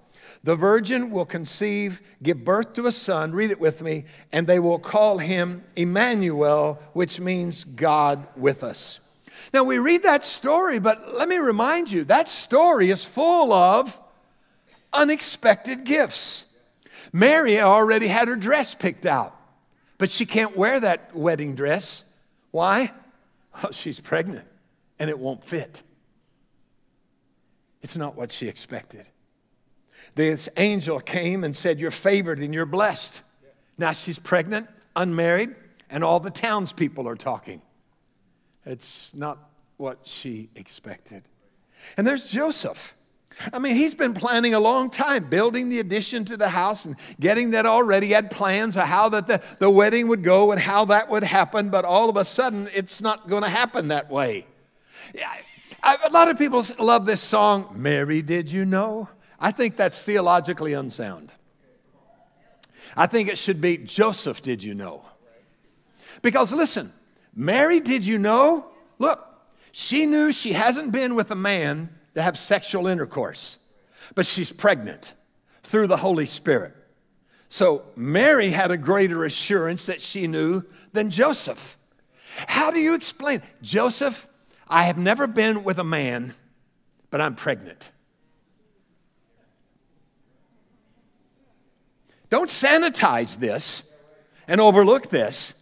The 0.43 0.55
virgin 0.55 1.11
will 1.11 1.25
conceive, 1.25 2.01
give 2.21 2.43
birth 2.43 2.73
to 2.73 2.87
a 2.87 2.91
son, 2.91 3.31
read 3.31 3.51
it 3.51 3.59
with 3.59 3.81
me, 3.81 4.05
and 4.31 4.47
they 4.47 4.59
will 4.59 4.79
call 4.79 5.17
him 5.17 5.63
Emmanuel, 5.75 6.81
which 6.93 7.19
means 7.19 7.63
God 7.63 8.27
with 8.35 8.63
us. 8.63 8.99
Now 9.53 9.63
we 9.63 9.77
read 9.77 10.03
that 10.03 10.23
story, 10.23 10.79
but 10.79 11.13
let 11.13 11.27
me 11.27 11.37
remind 11.37 11.91
you 11.91 12.03
that 12.05 12.29
story 12.29 12.89
is 12.89 13.03
full 13.03 13.53
of 13.53 13.99
unexpected 14.93 15.83
gifts. 15.83 16.45
Mary 17.13 17.59
already 17.59 18.07
had 18.07 18.27
her 18.27 18.35
dress 18.35 18.73
picked 18.73 19.05
out, 19.05 19.35
but 19.97 20.09
she 20.09 20.25
can't 20.25 20.55
wear 20.55 20.79
that 20.79 21.15
wedding 21.15 21.55
dress. 21.55 22.03
Why? 22.51 22.91
Well, 23.61 23.71
she's 23.71 23.99
pregnant 23.99 24.47
and 24.99 25.09
it 25.09 25.19
won't 25.19 25.43
fit. 25.43 25.81
It's 27.81 27.97
not 27.97 28.15
what 28.15 28.31
she 28.31 28.47
expected. 28.47 29.05
This 30.15 30.49
angel 30.57 30.99
came 30.99 31.43
and 31.43 31.55
said, 31.55 31.79
You're 31.79 31.91
favored 31.91 32.39
and 32.39 32.53
you're 32.53 32.65
blessed. 32.65 33.21
Now 33.77 33.93
she's 33.93 34.19
pregnant, 34.19 34.67
unmarried, 34.95 35.55
and 35.89 36.03
all 36.03 36.19
the 36.19 36.29
townspeople 36.29 37.07
are 37.07 37.15
talking. 37.15 37.61
It's 38.65 39.13
not 39.15 39.49
what 39.77 39.99
she 40.03 40.49
expected. 40.55 41.23
And 41.97 42.05
there's 42.05 42.29
Joseph. 42.29 42.95
I 43.53 43.59
mean, 43.59 43.75
he's 43.75 43.95
been 43.95 44.13
planning 44.13 44.53
a 44.53 44.59
long 44.59 44.89
time, 44.89 45.23
building 45.23 45.69
the 45.69 45.79
addition 45.79 46.25
to 46.25 46.37
the 46.37 46.49
house 46.49 46.85
and 46.85 46.95
getting 47.19 47.51
that 47.51 47.65
already. 47.65 48.07
He 48.07 48.13
had 48.13 48.29
plans 48.29 48.75
of 48.75 48.83
how 48.83 49.09
that 49.09 49.25
the, 49.25 49.41
the 49.57 49.69
wedding 49.69 50.07
would 50.09 50.21
go 50.21 50.51
and 50.51 50.59
how 50.59 50.85
that 50.85 51.09
would 51.09 51.23
happen, 51.23 51.69
but 51.69 51.85
all 51.85 52.09
of 52.09 52.17
a 52.17 52.25
sudden, 52.25 52.69
it's 52.73 53.01
not 53.01 53.27
going 53.27 53.43
to 53.43 53.49
happen 53.49 53.87
that 53.87 54.11
way. 54.11 54.45
I, 55.81 55.97
a 56.05 56.09
lot 56.09 56.29
of 56.29 56.37
people 56.37 56.63
love 56.77 57.05
this 57.05 57.21
song, 57.21 57.73
Mary, 57.75 58.21
Did 58.21 58.51
You 58.51 58.65
Know? 58.65 59.09
I 59.41 59.51
think 59.51 59.75
that's 59.75 60.03
theologically 60.03 60.73
unsound. 60.73 61.31
I 62.95 63.07
think 63.07 63.27
it 63.27 63.39
should 63.39 63.59
be 63.59 63.77
Joseph, 63.77 64.43
did 64.43 64.61
you 64.61 64.75
know? 64.75 65.03
Because 66.21 66.53
listen, 66.53 66.93
Mary, 67.33 67.79
did 67.79 68.05
you 68.05 68.19
know? 68.19 68.67
Look, 68.99 69.27
she 69.71 70.05
knew 70.05 70.31
she 70.31 70.53
hasn't 70.53 70.91
been 70.91 71.15
with 71.15 71.31
a 71.31 71.35
man 71.35 71.89
to 72.13 72.21
have 72.21 72.37
sexual 72.37 72.85
intercourse, 72.85 73.57
but 74.13 74.27
she's 74.27 74.51
pregnant 74.51 75.13
through 75.63 75.87
the 75.87 75.97
Holy 75.97 76.27
Spirit. 76.27 76.75
So 77.49 77.83
Mary 77.95 78.49
had 78.49 78.69
a 78.69 78.77
greater 78.77 79.25
assurance 79.25 79.87
that 79.87 80.01
she 80.01 80.27
knew 80.27 80.63
than 80.93 81.09
Joseph. 81.09 81.77
How 82.47 82.69
do 82.69 82.79
you 82.79 82.93
explain? 82.93 83.41
Joseph, 83.61 84.27
I 84.67 84.83
have 84.83 84.97
never 84.97 85.25
been 85.25 85.63
with 85.63 85.79
a 85.79 85.83
man, 85.83 86.35
but 87.09 87.21
I'm 87.21 87.35
pregnant. 87.35 87.91
Don't 92.31 92.49
sanitize 92.49 93.37
this 93.37 93.83
and 94.47 94.59
overlook 94.59 95.09
this. 95.09 95.53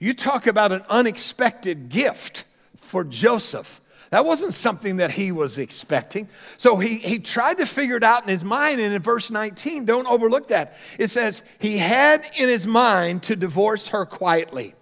You 0.00 0.14
talk 0.14 0.46
about 0.46 0.72
an 0.72 0.82
unexpected 0.88 1.90
gift 1.90 2.44
for 2.78 3.04
Joseph. 3.04 3.80
That 4.08 4.24
wasn't 4.24 4.54
something 4.54 4.96
that 4.96 5.10
he 5.10 5.32
was 5.32 5.58
expecting. 5.58 6.28
So 6.56 6.76
he, 6.76 6.96
he 6.96 7.18
tried 7.18 7.58
to 7.58 7.66
figure 7.66 7.96
it 7.96 8.02
out 8.02 8.22
in 8.22 8.30
his 8.30 8.44
mind. 8.44 8.80
And 8.80 8.94
in 8.94 9.02
verse 9.02 9.30
19, 9.30 9.84
don't 9.84 10.06
overlook 10.06 10.48
that. 10.48 10.76
It 10.98 11.08
says, 11.08 11.42
he 11.58 11.76
had 11.76 12.24
in 12.36 12.48
his 12.48 12.66
mind 12.66 13.24
to 13.24 13.36
divorce 13.36 13.88
her 13.88 14.06
quietly. 14.06 14.74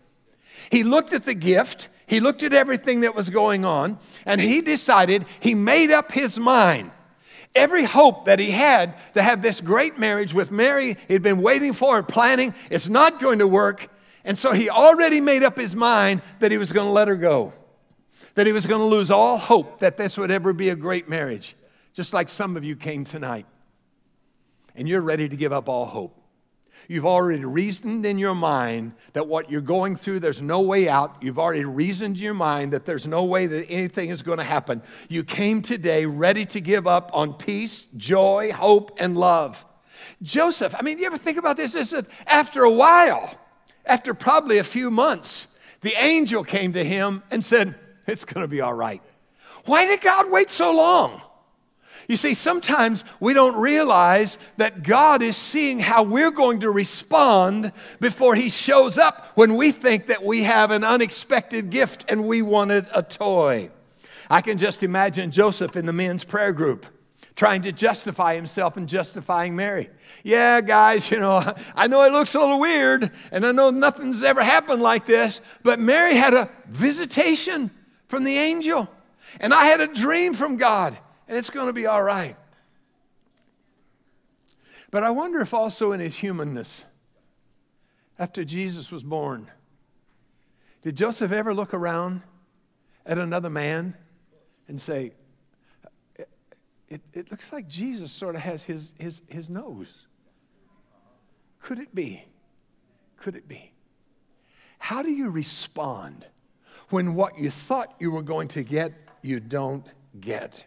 He 0.70 0.84
looked 0.84 1.12
at 1.12 1.24
the 1.24 1.34
gift, 1.34 1.88
he 2.06 2.20
looked 2.20 2.44
at 2.44 2.52
everything 2.52 3.00
that 3.00 3.16
was 3.16 3.30
going 3.30 3.64
on, 3.64 3.98
and 4.24 4.40
he 4.40 4.60
decided, 4.60 5.26
he 5.40 5.54
made 5.54 5.90
up 5.90 6.12
his 6.12 6.38
mind 6.38 6.92
Every 7.54 7.84
hope 7.84 8.24
that 8.24 8.38
he 8.38 8.50
had 8.50 8.94
to 9.14 9.22
have 9.22 9.42
this 9.42 9.60
great 9.60 9.98
marriage 9.98 10.32
with 10.32 10.50
Mary, 10.50 10.96
he'd 11.08 11.22
been 11.22 11.42
waiting 11.42 11.72
for 11.72 11.98
and 11.98 12.08
planning, 12.08 12.54
it's 12.70 12.88
not 12.88 13.20
going 13.20 13.40
to 13.40 13.46
work. 13.46 13.90
And 14.24 14.38
so 14.38 14.52
he 14.52 14.70
already 14.70 15.20
made 15.20 15.42
up 15.42 15.58
his 15.58 15.76
mind 15.76 16.22
that 16.40 16.50
he 16.50 16.58
was 16.58 16.72
going 16.72 16.86
to 16.86 16.92
let 16.92 17.08
her 17.08 17.16
go, 17.16 17.52
that 18.34 18.46
he 18.46 18.52
was 18.52 18.66
going 18.66 18.80
to 18.80 18.86
lose 18.86 19.10
all 19.10 19.36
hope 19.36 19.80
that 19.80 19.96
this 19.96 20.16
would 20.16 20.30
ever 20.30 20.52
be 20.52 20.70
a 20.70 20.76
great 20.76 21.08
marriage, 21.08 21.54
just 21.92 22.14
like 22.14 22.28
some 22.28 22.56
of 22.56 22.64
you 22.64 22.76
came 22.76 23.04
tonight. 23.04 23.46
And 24.74 24.88
you're 24.88 25.02
ready 25.02 25.28
to 25.28 25.36
give 25.36 25.52
up 25.52 25.68
all 25.68 25.84
hope. 25.84 26.21
You've 26.88 27.06
already 27.06 27.44
reasoned 27.44 28.04
in 28.04 28.18
your 28.18 28.34
mind 28.34 28.92
that 29.12 29.26
what 29.26 29.50
you're 29.50 29.60
going 29.60 29.96
through, 29.96 30.20
there's 30.20 30.42
no 30.42 30.60
way 30.60 30.88
out. 30.88 31.16
You've 31.22 31.38
already 31.38 31.64
reasoned 31.64 32.16
in 32.16 32.22
your 32.22 32.34
mind 32.34 32.72
that 32.72 32.84
there's 32.84 33.06
no 33.06 33.24
way 33.24 33.46
that 33.46 33.66
anything 33.68 34.10
is 34.10 34.22
going 34.22 34.38
to 34.38 34.44
happen. 34.44 34.82
You 35.08 35.24
came 35.24 35.62
today 35.62 36.04
ready 36.04 36.44
to 36.46 36.60
give 36.60 36.86
up 36.86 37.10
on 37.12 37.34
peace, 37.34 37.82
joy, 37.96 38.52
hope, 38.52 38.96
and 38.98 39.16
love. 39.16 39.64
Joseph, 40.22 40.74
I 40.76 40.82
mean, 40.82 40.98
you 40.98 41.06
ever 41.06 41.18
think 41.18 41.38
about 41.38 41.56
this? 41.56 41.72
This 41.72 41.92
Is 41.92 42.04
after 42.26 42.64
a 42.64 42.70
while, 42.70 43.38
after 43.86 44.14
probably 44.14 44.58
a 44.58 44.64
few 44.64 44.90
months, 44.90 45.46
the 45.82 45.94
angel 45.96 46.44
came 46.44 46.72
to 46.74 46.84
him 46.84 47.22
and 47.30 47.44
said, 47.44 47.74
It's 48.06 48.24
going 48.24 48.42
to 48.42 48.48
be 48.48 48.60
all 48.60 48.74
right. 48.74 49.02
Why 49.64 49.86
did 49.86 50.00
God 50.00 50.30
wait 50.30 50.50
so 50.50 50.74
long? 50.74 51.20
You 52.08 52.16
see, 52.16 52.34
sometimes 52.34 53.04
we 53.20 53.34
don't 53.34 53.56
realize 53.56 54.38
that 54.56 54.82
God 54.82 55.22
is 55.22 55.36
seeing 55.36 55.78
how 55.78 56.02
we're 56.02 56.30
going 56.30 56.60
to 56.60 56.70
respond 56.70 57.72
before 58.00 58.34
He 58.34 58.48
shows 58.48 58.98
up 58.98 59.26
when 59.34 59.54
we 59.54 59.72
think 59.72 60.06
that 60.06 60.22
we 60.24 60.42
have 60.42 60.70
an 60.70 60.84
unexpected 60.84 61.70
gift 61.70 62.10
and 62.10 62.24
we 62.24 62.42
wanted 62.42 62.86
a 62.94 63.02
toy. 63.02 63.70
I 64.28 64.40
can 64.40 64.58
just 64.58 64.82
imagine 64.82 65.30
Joseph 65.30 65.76
in 65.76 65.86
the 65.86 65.92
men's 65.92 66.24
prayer 66.24 66.52
group 66.52 66.86
trying 67.34 67.62
to 67.62 67.72
justify 67.72 68.34
himself 68.34 68.76
and 68.76 68.88
justifying 68.88 69.56
Mary. 69.56 69.88
Yeah, 70.22 70.60
guys, 70.60 71.10
you 71.10 71.18
know, 71.18 71.54
I 71.74 71.86
know 71.86 72.02
it 72.02 72.12
looks 72.12 72.34
a 72.34 72.38
little 72.38 72.60
weird 72.60 73.10
and 73.30 73.46
I 73.46 73.52
know 73.52 73.70
nothing's 73.70 74.22
ever 74.22 74.42
happened 74.42 74.82
like 74.82 75.06
this, 75.06 75.40
but 75.62 75.80
Mary 75.80 76.14
had 76.14 76.34
a 76.34 76.50
visitation 76.68 77.70
from 78.08 78.24
the 78.24 78.36
angel 78.36 78.88
and 79.40 79.54
I 79.54 79.66
had 79.66 79.80
a 79.80 79.86
dream 79.86 80.34
from 80.34 80.56
God 80.56 80.98
and 81.28 81.36
it's 81.36 81.50
going 81.50 81.66
to 81.66 81.72
be 81.72 81.86
all 81.86 82.02
right. 82.02 82.36
But 84.90 85.02
I 85.02 85.10
wonder 85.10 85.40
if 85.40 85.54
also 85.54 85.92
in 85.92 86.00
his 86.00 86.14
humanness, 86.14 86.84
after 88.18 88.44
Jesus 88.44 88.92
was 88.92 89.02
born, 89.02 89.50
did 90.82 90.96
Joseph 90.96 91.32
ever 91.32 91.54
look 91.54 91.72
around 91.72 92.22
at 93.06 93.18
another 93.18 93.50
man 93.50 93.94
and 94.68 94.80
say, 94.80 95.12
it, 96.88 97.00
it, 97.14 97.30
looks 97.30 97.52
like 97.52 97.66
Jesus 97.68 98.12
sort 98.12 98.34
of 98.34 98.42
has 98.42 98.62
his, 98.62 98.92
his, 98.98 99.22
his 99.28 99.48
nose. 99.48 99.88
Could 101.58 101.78
it 101.78 101.94
be? 101.94 102.22
Could 103.16 103.34
it 103.34 103.48
be? 103.48 103.72
How 104.78 105.02
do 105.02 105.10
you 105.10 105.30
respond 105.30 106.26
when 106.90 107.14
what 107.14 107.38
you 107.38 107.50
thought 107.50 107.94
you 107.98 108.10
were 108.10 108.22
going 108.22 108.48
to 108.48 108.62
get, 108.62 108.92
you 109.22 109.40
don't 109.40 109.86
get? 110.20 110.66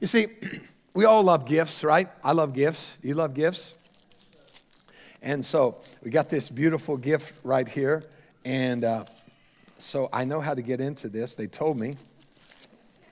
You 0.00 0.06
see, 0.06 0.28
we 0.94 1.04
all 1.04 1.22
love 1.22 1.46
gifts, 1.46 1.84
right? 1.84 2.08
I 2.22 2.32
love 2.32 2.52
gifts. 2.52 2.98
Do 3.00 3.08
you 3.08 3.14
love 3.14 3.34
gifts? 3.34 3.74
And 5.22 5.44
so 5.44 5.78
we 6.02 6.10
got 6.10 6.28
this 6.28 6.50
beautiful 6.50 6.96
gift 6.96 7.34
right 7.42 7.66
here. 7.66 8.04
And 8.44 8.84
uh, 8.84 9.04
so 9.78 10.08
I 10.12 10.24
know 10.24 10.40
how 10.40 10.54
to 10.54 10.62
get 10.62 10.80
into 10.80 11.08
this. 11.08 11.34
They 11.34 11.46
told 11.46 11.78
me. 11.78 11.96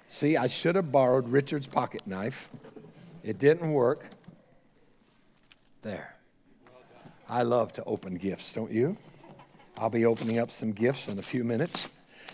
See, 0.08 0.36
I 0.36 0.46
should 0.46 0.76
have 0.76 0.92
borrowed 0.92 1.28
Richard's 1.28 1.66
pocket 1.66 2.06
knife. 2.06 2.50
It 3.24 3.38
didn't 3.38 3.72
work. 3.72 4.04
There. 5.80 6.14
I 7.28 7.42
love 7.44 7.72
to 7.74 7.84
open 7.84 8.16
gifts, 8.16 8.52
don't 8.52 8.70
you? 8.70 8.96
I'll 9.78 9.88
be 9.88 10.04
opening 10.04 10.38
up 10.38 10.50
some 10.50 10.70
gifts 10.70 11.08
in 11.08 11.18
a 11.18 11.22
few 11.22 11.44
minutes. 11.44 11.88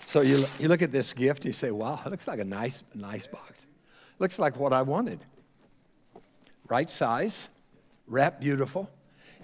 So 0.07 0.23
you, 0.23 0.45
you 0.59 0.67
look 0.67 0.83
at 0.83 0.91
this 0.91 1.13
gift, 1.13 1.45
you 1.45 1.53
say, 1.53 1.71
wow, 1.71 2.01
it 2.05 2.11
looks 2.11 2.27
like 2.27 2.41
a 2.41 2.45
nice, 2.45 2.83
nice 2.95 3.29
box. 3.29 3.65
Looks 4.19 4.39
like 4.39 4.57
what 4.57 4.73
I 4.73 4.83
wanted. 4.83 5.21
Right 6.69 6.91
size, 6.91 7.49
wrap 8.07 8.41
beautiful. 8.41 8.91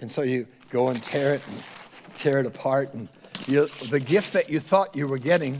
And 0.01 0.11
so 0.11 0.21
you 0.21 0.47
go 0.69 0.89
and 0.89 1.01
tear 1.01 1.33
it 1.33 1.47
and 1.47 2.15
tear 2.15 2.39
it 2.39 2.45
apart. 2.45 2.93
And 2.93 3.07
you, 3.47 3.67
the 3.89 3.99
gift 3.99 4.33
that 4.33 4.49
you 4.49 4.59
thought 4.59 4.95
you 4.95 5.07
were 5.07 5.17
getting, 5.17 5.53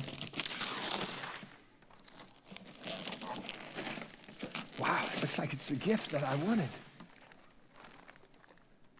wow, 4.77 4.99
it 5.13 5.21
looks 5.21 5.39
like 5.39 5.53
it's 5.53 5.67
the 5.67 5.75
gift 5.75 6.11
that 6.11 6.23
I 6.23 6.35
wanted. 6.35 6.69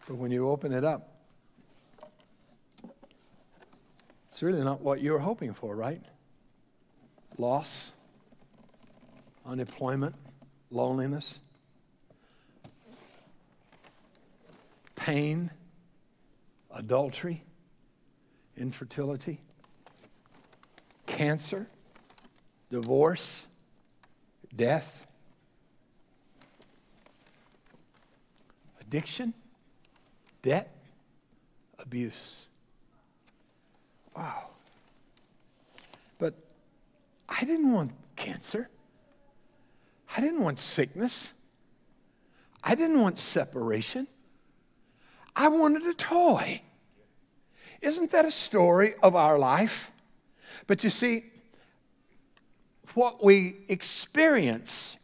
But 0.06 0.16
when 0.16 0.30
you 0.30 0.48
open 0.48 0.72
it 0.72 0.84
up, 0.84 1.12
it's 4.28 4.42
really 4.42 4.62
not 4.62 4.80
what 4.80 5.00
you 5.00 5.12
were 5.12 5.18
hoping 5.18 5.52
for, 5.52 5.74
right? 5.74 6.02
Loss, 7.38 7.92
unemployment, 9.46 10.14
loneliness, 10.70 11.38
pain, 14.96 15.50
adultery, 16.74 17.42
infertility, 18.56 19.40
cancer, 21.06 21.66
divorce, 22.70 23.46
death, 24.54 25.06
addiction, 28.80 29.32
debt, 30.42 30.74
abuse. 31.78 32.46
Wow. 34.16 34.48
But 36.18 36.34
I 37.28 37.44
didn't 37.44 37.72
want 37.72 37.92
cancer. 38.16 38.68
I 40.16 40.20
didn't 40.20 40.40
want 40.40 40.58
sickness. 40.58 41.34
I 42.64 42.74
didn't 42.74 43.00
want 43.00 43.18
separation. 43.18 44.06
I 45.34 45.48
wanted 45.48 45.82
a 45.82 45.94
toy. 45.94 46.62
Isn't 47.82 48.10
that 48.12 48.24
a 48.24 48.30
story 48.30 48.94
of 49.02 49.14
our 49.14 49.38
life? 49.38 49.92
But 50.66 50.82
you 50.82 50.90
see, 50.90 51.24
what 52.94 53.22
we 53.22 53.56
experience 53.68 54.96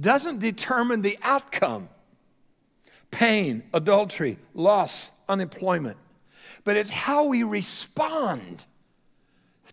doesn't 0.00 0.38
determine 0.38 1.02
the 1.02 1.18
outcome 1.22 1.90
pain, 3.10 3.62
adultery, 3.72 4.38
loss, 4.54 5.10
unemployment. 5.28 5.96
But 6.64 6.76
it's 6.76 6.90
how 6.90 7.26
we 7.26 7.44
respond 7.44 8.64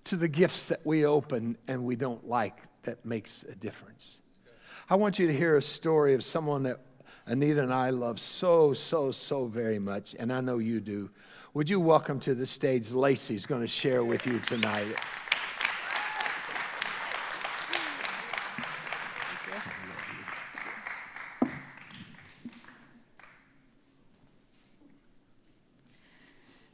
to 0.03 0.15
the 0.15 0.27
gifts 0.27 0.67
that 0.67 0.85
we 0.85 1.05
open 1.05 1.57
and 1.67 1.85
we 1.85 1.95
don't 1.95 2.27
like 2.27 2.57
that 2.83 3.03
makes 3.05 3.43
a 3.43 3.55
difference. 3.55 4.19
I 4.91 4.95
want 4.95 5.19
you 5.19 5.27
to 5.27 5.33
hear 5.33 5.55
a 5.55 5.61
story 5.61 6.15
of 6.15 6.21
someone 6.21 6.63
that 6.63 6.77
Anita 7.25 7.63
and 7.63 7.73
I 7.73 7.91
love 7.91 8.19
so, 8.19 8.73
so, 8.73 9.13
so 9.13 9.45
very 9.45 9.79
much, 9.79 10.17
and 10.19 10.33
I 10.33 10.41
know 10.41 10.57
you 10.57 10.81
do. 10.81 11.09
Would 11.53 11.69
you 11.69 11.79
welcome 11.79 12.19
to 12.19 12.35
the 12.35 12.45
stage 12.45 12.91
Lacey's 12.91 13.45
going 13.45 13.61
to 13.61 13.67
share 13.67 14.03
with 14.03 14.27
you 14.27 14.39
tonight? 14.39 14.93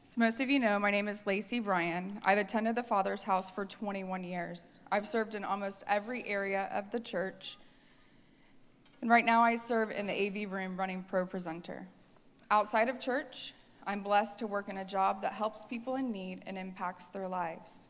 So 0.05 0.15
most 0.17 0.41
of 0.41 0.50
you 0.50 0.57
know, 0.57 0.79
my 0.79 0.89
name 0.89 1.07
is 1.07 1.27
Lacey 1.27 1.59
Bryan. 1.59 2.19
I've 2.24 2.39
attended 2.39 2.74
the 2.74 2.81
Father's 2.81 3.21
House 3.21 3.51
for 3.51 3.63
21 3.63 4.24
years. 4.24 4.79
I've 4.91 5.07
served 5.07 5.36
in 5.36 5.43
almost 5.43 5.83
every 5.88 6.27
area 6.27 6.67
of 6.74 6.89
the 6.89 7.00
church. 7.00 7.57
And 9.01 9.10
right 9.10 9.25
now 9.25 9.42
I 9.42 9.56
serve 9.56 9.92
in 9.92 10.08
the 10.08 10.13
AV 10.13 10.51
room 10.51 10.77
running 10.77 11.04
Pro 11.04 11.25
Presenter. 11.25 11.88
Outside 12.50 12.89
of 12.89 13.00
church, 13.00 13.54
I'm 13.86 14.01
blessed 14.01 14.39
to 14.39 14.48
work 14.48 14.70
in 14.70 14.77
a 14.80 14.86
job 14.86 15.22
that 15.22 15.34
helps 15.34 15.66
people 15.66 15.96
in 15.96 16.12
need 16.12 16.42
and 16.46 16.58
impacts 16.58 17.08
their 17.08 17.27
lives. 17.27 17.88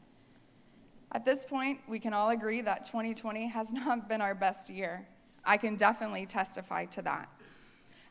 At 1.14 1.26
this 1.26 1.46
point, 1.46 1.80
we 1.88 2.00
can 2.00 2.14
all 2.14 2.30
agree 2.30 2.62
that 2.62 2.86
2020 2.86 3.48
has 3.48 3.74
not 3.86 4.10
been 4.10 4.22
our 4.22 4.36
best 4.36 4.70
year. 4.70 5.08
I 5.46 5.58
can 5.58 5.76
definitely 5.76 6.26
testify 6.26 6.86
to 6.86 7.02
that. 7.04 7.30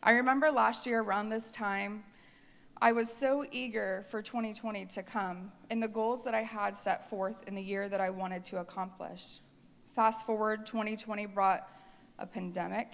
I 0.02 0.12
remember 0.12 0.50
last 0.50 0.86
year 0.86 1.00
around 1.00 1.28
this 1.28 1.50
time, 1.50 2.04
I 2.80 2.92
was 2.92 3.10
so 3.10 3.44
eager 3.52 4.04
for 4.10 4.22
2020 4.22 4.86
to 4.86 5.02
come 5.02 5.50
and 5.70 5.82
the 5.82 5.88
goals 5.88 6.24
that 6.24 6.34
I 6.34 6.42
had 6.42 6.76
set 6.76 7.08
forth 7.08 7.46
in 7.46 7.54
the 7.54 7.62
year 7.62 7.88
that 7.88 8.00
I 8.00 8.10
wanted 8.10 8.44
to 8.44 8.58
accomplish. 8.58 9.40
Fast 9.94 10.26
forward, 10.26 10.66
2020 10.66 11.26
brought 11.26 11.68
a 12.18 12.26
pandemic, 12.26 12.88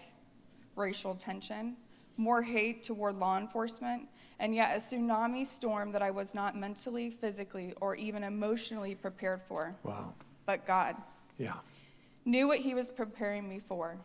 racial 0.76 1.14
tension, 1.14 1.76
more 2.16 2.42
hate 2.42 2.82
toward 2.82 3.16
law 3.16 3.38
enforcement, 3.38 4.08
and 4.38 4.54
yet 4.54 4.76
a 4.76 4.80
tsunami 4.80 5.46
storm 5.46 5.92
that 5.92 6.02
I 6.02 6.10
was 6.10 6.34
not 6.34 6.56
mentally, 6.56 7.10
physically, 7.10 7.74
or 7.80 7.94
even 7.94 8.24
emotionally 8.24 8.94
prepared 8.94 9.42
for. 9.42 9.74
Wow. 9.82 10.14
But 10.46 10.66
God 10.66 10.96
Yeah. 11.38 11.56
knew 12.24 12.48
what 12.48 12.58
He 12.58 12.74
was 12.74 12.90
preparing 12.90 13.48
me 13.48 13.58
for. 13.58 13.98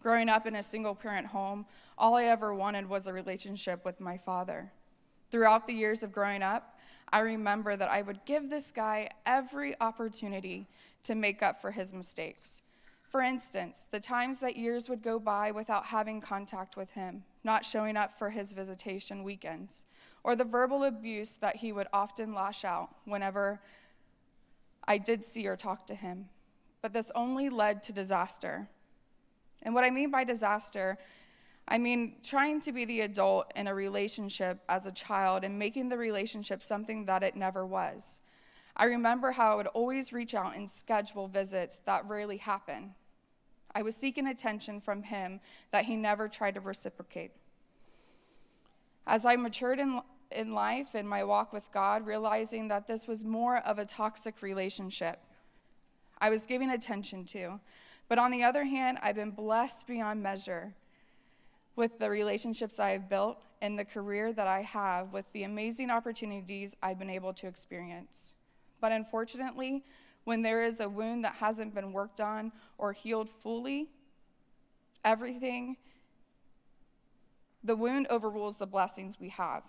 Growing 0.00 0.28
up 0.28 0.46
in 0.46 0.54
a 0.54 0.62
single 0.62 0.94
parent 0.94 1.26
home, 1.28 1.66
all 1.96 2.14
I 2.14 2.24
ever 2.24 2.54
wanted 2.54 2.88
was 2.88 3.06
a 3.06 3.12
relationship 3.12 3.84
with 3.84 4.00
my 4.00 4.16
father. 4.16 4.72
Throughout 5.30 5.66
the 5.66 5.74
years 5.74 6.02
of 6.02 6.12
growing 6.12 6.42
up, 6.42 6.77
I 7.12 7.20
remember 7.20 7.76
that 7.76 7.88
I 7.88 8.02
would 8.02 8.24
give 8.24 8.50
this 8.50 8.70
guy 8.72 9.10
every 9.24 9.74
opportunity 9.80 10.66
to 11.04 11.14
make 11.14 11.42
up 11.42 11.60
for 11.60 11.70
his 11.70 11.92
mistakes. 11.92 12.62
For 13.08 13.22
instance, 13.22 13.88
the 13.90 14.00
times 14.00 14.40
that 14.40 14.56
years 14.56 14.88
would 14.90 15.02
go 15.02 15.18
by 15.18 15.50
without 15.50 15.86
having 15.86 16.20
contact 16.20 16.76
with 16.76 16.92
him, 16.92 17.24
not 17.42 17.64
showing 17.64 17.96
up 17.96 18.12
for 18.12 18.28
his 18.28 18.52
visitation 18.52 19.24
weekends, 19.24 19.86
or 20.22 20.36
the 20.36 20.44
verbal 20.44 20.84
abuse 20.84 21.36
that 21.36 21.56
he 21.56 21.72
would 21.72 21.86
often 21.92 22.34
lash 22.34 22.64
out 22.64 22.90
whenever 23.06 23.60
I 24.86 24.98
did 24.98 25.24
see 25.24 25.46
or 25.46 25.56
talk 25.56 25.86
to 25.86 25.94
him. 25.94 26.28
But 26.82 26.92
this 26.92 27.10
only 27.14 27.48
led 27.48 27.82
to 27.84 27.92
disaster. 27.92 28.68
And 29.62 29.74
what 29.74 29.84
I 29.84 29.90
mean 29.90 30.10
by 30.10 30.24
disaster, 30.24 30.98
I 31.70 31.76
mean 31.76 32.14
trying 32.22 32.60
to 32.62 32.72
be 32.72 32.86
the 32.86 33.02
adult 33.02 33.52
in 33.54 33.66
a 33.66 33.74
relationship 33.74 34.60
as 34.70 34.86
a 34.86 34.92
child 34.92 35.44
and 35.44 35.58
making 35.58 35.90
the 35.90 35.98
relationship 35.98 36.64
something 36.64 37.04
that 37.04 37.22
it 37.22 37.36
never 37.36 37.66
was. 37.66 38.20
I 38.74 38.84
remember 38.84 39.32
how 39.32 39.52
I 39.52 39.54
would 39.56 39.66
always 39.68 40.12
reach 40.12 40.34
out 40.34 40.56
and 40.56 40.68
schedule 40.68 41.28
visits 41.28 41.80
that 41.84 42.08
rarely 42.08 42.38
happened. 42.38 42.92
I 43.74 43.82
was 43.82 43.94
seeking 43.94 44.26
attention 44.26 44.80
from 44.80 45.02
him 45.02 45.40
that 45.70 45.84
he 45.84 45.94
never 45.94 46.26
tried 46.26 46.54
to 46.54 46.60
reciprocate. 46.60 47.32
As 49.06 49.26
I 49.26 49.36
matured 49.36 49.78
in, 49.78 50.00
in 50.30 50.54
life 50.54 50.94
and 50.94 51.06
my 51.08 51.22
walk 51.22 51.52
with 51.52 51.70
God, 51.70 52.06
realizing 52.06 52.68
that 52.68 52.86
this 52.86 53.06
was 53.06 53.24
more 53.24 53.58
of 53.58 53.78
a 53.78 53.84
toxic 53.84 54.40
relationship, 54.42 55.18
I 56.18 56.30
was 56.30 56.46
giving 56.46 56.70
attention 56.70 57.24
to. 57.26 57.60
But 58.08 58.18
on 58.18 58.30
the 58.30 58.42
other 58.42 58.64
hand, 58.64 58.98
I've 59.02 59.16
been 59.16 59.32
blessed 59.32 59.86
beyond 59.86 60.22
measure 60.22 60.74
with 61.78 62.00
the 62.00 62.10
relationships 62.10 62.80
I 62.80 62.90
have 62.90 63.08
built 63.08 63.40
and 63.62 63.78
the 63.78 63.84
career 63.84 64.32
that 64.32 64.48
I 64.48 64.62
have 64.62 65.12
with 65.12 65.32
the 65.32 65.44
amazing 65.44 65.90
opportunities 65.90 66.76
I've 66.82 66.98
been 66.98 67.08
able 67.08 67.32
to 67.34 67.46
experience. 67.46 68.32
But 68.80 68.90
unfortunately, 68.90 69.84
when 70.24 70.42
there 70.42 70.64
is 70.64 70.80
a 70.80 70.88
wound 70.88 71.24
that 71.24 71.34
hasn't 71.34 71.76
been 71.76 71.92
worked 71.92 72.20
on 72.20 72.50
or 72.78 72.92
healed 72.92 73.28
fully, 73.28 73.90
everything, 75.04 75.76
the 77.62 77.76
wound 77.76 78.08
overrules 78.10 78.56
the 78.56 78.66
blessings 78.66 79.20
we 79.20 79.28
have. 79.28 79.62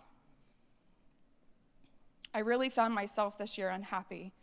I 2.34 2.40
really 2.40 2.70
found 2.70 2.96
myself 2.96 3.38
this 3.38 3.56
year 3.56 3.70
unhappy 3.70 4.34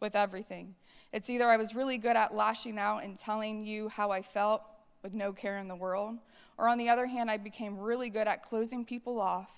with 0.00 0.16
everything. 0.16 0.74
It's 1.12 1.28
either 1.28 1.48
I 1.48 1.58
was 1.58 1.74
really 1.74 1.98
good 1.98 2.16
at 2.16 2.34
lashing 2.34 2.78
out 2.78 3.04
and 3.04 3.14
telling 3.14 3.66
you 3.66 3.90
how 3.90 4.10
I 4.10 4.22
felt 4.22 4.62
with 5.02 5.14
no 5.14 5.32
care 5.32 5.58
in 5.58 5.68
the 5.68 5.76
world, 5.76 6.18
or 6.58 6.68
on 6.68 6.78
the 6.78 6.88
other 6.88 7.06
hand, 7.06 7.30
I 7.30 7.36
became 7.36 7.78
really 7.78 8.10
good 8.10 8.28
at 8.28 8.42
closing 8.42 8.84
people 8.84 9.20
off 9.20 9.50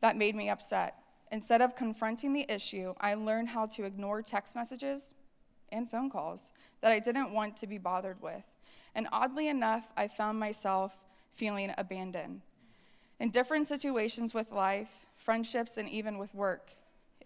that 0.00 0.16
made 0.16 0.34
me 0.34 0.48
upset. 0.48 0.94
Instead 1.32 1.60
of 1.60 1.74
confronting 1.74 2.32
the 2.32 2.46
issue, 2.48 2.94
I 3.00 3.14
learned 3.14 3.48
how 3.48 3.66
to 3.66 3.84
ignore 3.84 4.22
text 4.22 4.54
messages 4.54 5.14
and 5.70 5.90
phone 5.90 6.08
calls 6.08 6.52
that 6.80 6.92
I 6.92 7.00
didn't 7.00 7.32
want 7.32 7.56
to 7.58 7.66
be 7.66 7.78
bothered 7.78 8.20
with. 8.22 8.44
And 8.94 9.08
oddly 9.12 9.48
enough, 9.48 9.88
I 9.96 10.08
found 10.08 10.38
myself 10.38 11.04
feeling 11.32 11.74
abandoned. 11.76 12.42
In 13.18 13.30
different 13.30 13.68
situations 13.68 14.34
with 14.34 14.52
life, 14.52 15.06
friendships, 15.16 15.76
and 15.76 15.88
even 15.88 16.18
with 16.18 16.34
work, 16.34 16.70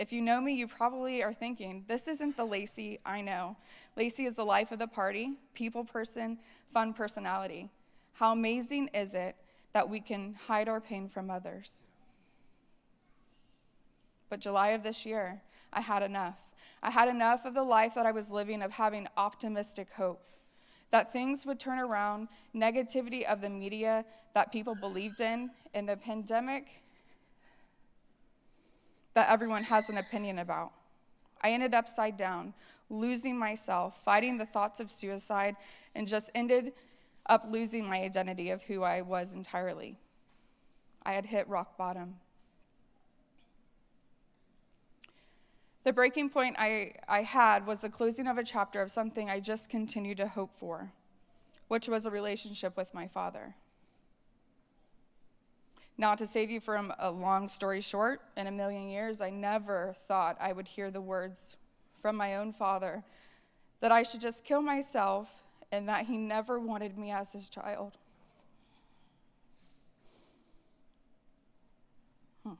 if 0.01 0.15
you 0.15 0.23
know 0.23 0.41
me, 0.41 0.55
you 0.55 0.67
probably 0.67 1.23
are 1.23 1.35
thinking, 1.35 1.85
this 1.87 2.09
isn't 2.09 2.35
the 2.35 2.45
Lacey 2.47 2.99
I 3.05 3.21
know. 3.21 3.59
Lacey 3.99 4.25
is 4.25 4.35
the 4.35 4.45
life 4.45 4.73
of 4.73 4.79
the 4.79 4.87
party, 4.87 5.35
people 5.53 5.85
person, 5.85 6.39
fun 6.73 6.95
personality. 6.95 7.69
How 8.15 8.33
amazing 8.33 8.89
is 8.95 9.15
it 9.15 9.37
that 9.75 9.91
we 9.91 10.01
can 10.01 10.37
hide 10.47 10.71
our 10.71 10.81
pain 10.81 11.07
from 11.07 11.31
others? 11.31 11.83
But 14.31 14.41
July 14.41 14.71
of 14.71 14.83
this 14.83 15.05
year, 15.05 15.43
I 15.71 15.83
had 15.83 16.03
enough. 16.03 16.39
I 16.83 16.91
had 16.91 17.09
enough 17.09 17.45
of 17.45 17.53
the 17.53 17.63
life 17.63 17.95
that 17.95 18.07
I 18.07 18.13
was 18.13 18.31
living 18.31 18.63
of 18.63 18.73
having 18.73 19.07
optimistic 19.19 19.89
hope 19.93 20.23
that 20.93 21.13
things 21.13 21.45
would 21.45 21.61
turn 21.61 21.79
around, 21.79 22.29
negativity 22.57 23.25
of 23.25 23.43
the 23.43 23.51
media 23.51 24.07
that 24.33 24.51
people 24.51 24.75
believed 24.75 25.21
in, 25.21 25.51
in 25.75 25.85
the 25.85 25.97
pandemic 25.97 26.80
that 29.14 29.31
everyone 29.31 29.64
has 29.64 29.88
an 29.88 29.99
opinion 29.99 30.38
about. 30.38 30.73
I 31.42 31.53
ended 31.53 31.75
upside 31.75 32.16
down, 32.16 32.55
losing 32.88 33.38
myself, 33.38 34.03
fighting 34.03 34.37
the 34.37 34.46
thoughts 34.46 34.81
of 34.81 34.90
suicide, 34.90 35.57
and 35.94 36.07
just 36.07 36.31
ended 36.35 36.73
up 37.27 37.46
losing 37.49 37.87
my 37.87 38.03
identity 38.03 38.51
of 38.51 38.62
who 38.62 38.83
I 38.83 39.03
was 39.03 39.33
entirely. 39.33 39.96
I 41.03 41.12
had 41.12 41.27
hit 41.27 41.49
rock 41.49 41.77
bottom. 41.79 42.16
The 45.83 45.92
breaking 45.92 46.29
point 46.29 46.57
I, 46.59 46.92
I 47.09 47.23
had 47.23 47.66
was 47.66 47.81
the 47.81 47.88
closing 47.88 48.27
of 48.27 48.37
a 48.37 48.44
chapter 48.44 48.83
of 48.83 48.92
something 48.92 49.31
I 49.31 49.40
just 49.40 49.70
continued 49.70 50.18
to 50.18 50.29
hope 50.29 50.53
for, 50.53 50.92
which 51.68 51.88
was 51.88 52.05
a 52.05 52.11
relationship 52.11 52.77
with 52.77 52.92
my 52.92 53.07
father. 53.07 53.55
Now, 56.01 56.15
to 56.15 56.25
save 56.25 56.51
you 56.51 56.61
from 56.61 56.95
a 56.99 57.11
long 57.11 57.47
story 57.47 57.83
short, 57.83 58.23
in 58.35 58.47
a 58.47 58.51
million 58.51 58.89
years, 58.89 59.21
I 59.21 59.29
never 59.29 59.95
thought 60.09 60.35
I 60.41 60.51
would 60.51 60.67
hear 60.67 60.91
the 60.91 61.03
words 61.03 61.59
from 62.01 62.17
my 62.17 62.37
own 62.37 62.55
father 62.55 63.05
that 63.81 63.93
I 63.93 64.03
should 64.03 64.23
just 64.23 64.43
kill 64.43 64.63
myself 64.63 65.31
and 65.71 65.87
that 65.91 66.07
he 66.07 66.17
never 66.17 66.59
wanted 66.59 66.97
me 66.97 67.11
as 67.11 67.35
his 67.35 67.51
child. 67.51 67.99
Hmm. 72.45 72.55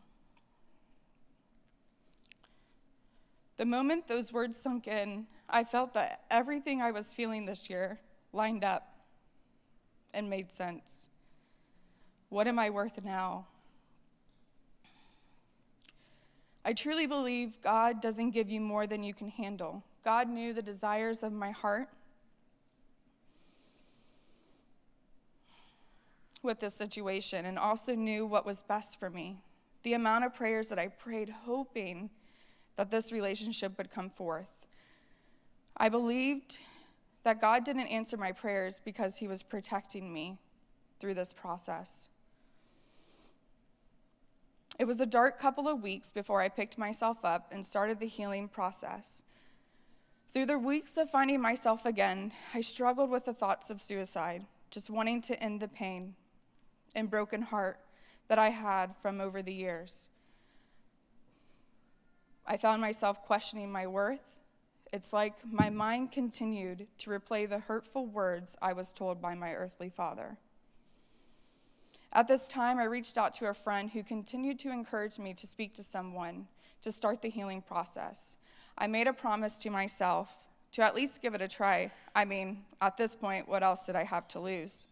The 3.57 3.65
moment 3.65 4.07
those 4.07 4.35
words 4.35 4.59
sunk 4.59 4.87
in, 4.87 5.27
I 5.49 5.65
felt 5.65 5.95
that 5.95 6.25
everything 6.31 6.83
I 6.83 6.91
was 6.91 7.15
feeling 7.15 7.47
this 7.47 7.71
year 7.71 7.99
lined 8.35 8.65
up 8.65 8.93
and 10.13 10.29
made 10.29 10.53
sense. 10.53 11.10
What 12.31 12.47
am 12.47 12.59
I 12.59 12.71
worth 12.71 13.05
now? 13.05 13.47
I 16.65 16.73
truly 16.73 17.07
believe 17.07 17.61
God 17.61 18.01
doesn't 18.01 18.31
give 18.31 18.51
you 18.51 18.61
more 18.61 18.87
than 18.87 19.03
you 19.03 19.13
can 19.13 19.29
handle. 19.29 19.83
God 20.05 20.29
knew 20.29 20.53
the 20.53 20.63
desires 20.63 21.23
of 21.23 21.33
my 21.33 21.51
heart 21.51 21.89
with 26.43 26.61
this 26.61 26.75
situation 26.75 27.47
and 27.47 27.59
also 27.59 27.95
knew 27.95 28.27
what 28.27 28.47
was 28.47 28.63
best 28.63 28.99
for 28.99 29.11
me. 29.11 29.43
The 29.83 29.95
amount 29.95 30.25
of 30.25 30.35
prayers 30.35 30.69
that 30.69 30.79
I 30.79 30.89
prayed, 30.89 31.29
hoping 31.29 32.11
that 32.77 32.91
this 32.91 33.13
relationship 33.13 33.77
would 33.77 33.91
come 33.91 34.09
forth. 34.09 34.49
I 35.77 35.89
believed 35.89 36.59
that 37.25 37.41
God 37.41 37.65
didn't 37.65 37.89
answer 37.89 38.17
my 38.17 38.33
prayers 38.33 38.81
because 38.85 39.17
He 39.17 39.29
was 39.29 39.43
protecting 39.43 40.13
me 40.13 40.39
through 40.99 41.15
this 41.15 41.33
process. 41.33 42.09
It 44.81 44.87
was 44.87 44.99
a 44.99 45.05
dark 45.05 45.39
couple 45.39 45.69
of 45.69 45.83
weeks 45.83 46.11
before 46.11 46.41
I 46.41 46.49
picked 46.49 46.79
myself 46.79 47.23
up 47.23 47.53
and 47.53 47.67
started 47.67 48.01
the 48.01 48.07
healing 48.07 48.49
process. 48.49 49.23
Through 50.31 50.47
the 50.47 50.59
weeks 50.59 50.97
of 50.97 51.11
finding 51.11 51.39
myself 51.39 51.85
again, 51.85 52.33
I 52.55 52.63
struggled 52.63 53.11
with 53.11 53.27
the 53.27 53.35
thoughts 53.35 53.69
of 53.69 53.83
suicide, 53.83 54.47
just 54.71 54.89
wanting 54.89 55.21
to 55.21 55.39
end 55.39 55.61
the 55.61 55.69
pain 55.69 56.15
and 56.95 57.11
broken 57.11 57.43
heart 57.43 57.79
that 58.29 58.39
I 58.39 58.49
had 58.49 58.97
from 58.97 59.21
over 59.21 59.43
the 59.43 59.53
years. 59.53 60.09
I 62.47 62.57
found 62.57 62.81
myself 62.81 63.23
questioning 63.27 63.71
my 63.71 63.87
worth. 63.87 64.39
It's 64.95 65.13
like 65.13 65.35
my 65.45 65.69
mind 65.69 66.11
continued 66.11 66.87
to 67.01 67.11
replay 67.11 67.47
the 67.47 67.59
hurtful 67.59 68.07
words 68.07 68.57
I 68.63 68.73
was 68.73 68.95
told 68.95 69.21
by 69.21 69.35
my 69.35 69.53
earthly 69.53 69.91
father. 69.91 70.39
At 72.13 72.27
this 72.27 72.49
time, 72.49 72.79
I 72.79 72.85
reached 72.85 73.17
out 73.19 73.33
to 73.35 73.51
a 73.51 73.55
friend 73.55 73.89
who 73.89 74.03
continued 74.03 74.59
to 74.61 74.71
encourage 74.71 75.19
me 75.19 75.33
to 75.35 75.47
speak 75.47 75.75
to 75.75 75.83
someone 75.83 76.47
to 76.83 76.91
start 76.91 77.23
the 77.23 77.29
healing 77.29 77.63
process. 77.63 78.37
I 78.77 78.87
made 78.87 79.07
a 79.07 79.13
promise 79.13 79.59
to 79.59 79.71
myself 79.71 80.45
to 80.73 80.83
at 80.83 80.95
least 80.95 81.23
give 81.23 81.35
it 81.35 81.43
a 81.43 81.49
try. 81.49 81.91
I 82.15 82.25
mean, 82.25 82.65
at 82.81 82.97
this 82.97 83.15
point, 83.15 83.49
what 83.49 83.63
else 83.63 83.87
did 83.87 83.97
I 83.97 84.05
have 84.05 84.27
to 84.29 84.41
lose? 84.41 84.87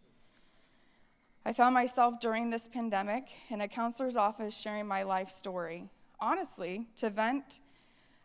I 1.45 1.53
found 1.53 1.73
myself 1.73 2.19
during 2.19 2.49
this 2.49 2.67
pandemic 2.67 3.29
in 3.49 3.61
a 3.61 3.67
counselor's 3.67 4.15
office 4.15 4.57
sharing 4.57 4.85
my 4.85 5.03
life 5.03 5.29
story. 5.29 5.89
Honestly, 6.19 6.87
to 6.97 7.09
vent 7.09 7.61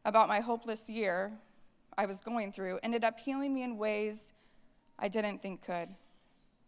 about 0.05 0.29
my 0.29 0.41
hopeless 0.41 0.89
year 0.89 1.33
I 1.97 2.07
was 2.07 2.21
going 2.21 2.53
through 2.53 2.81
ended 2.83 3.05
up 3.05 3.19
healing 3.19 3.55
me 3.55 3.63
in 3.63 3.79
ways 3.79 4.33
I 4.99 5.09
didn't 5.09 5.43
think 5.43 5.63
could. 5.63 5.89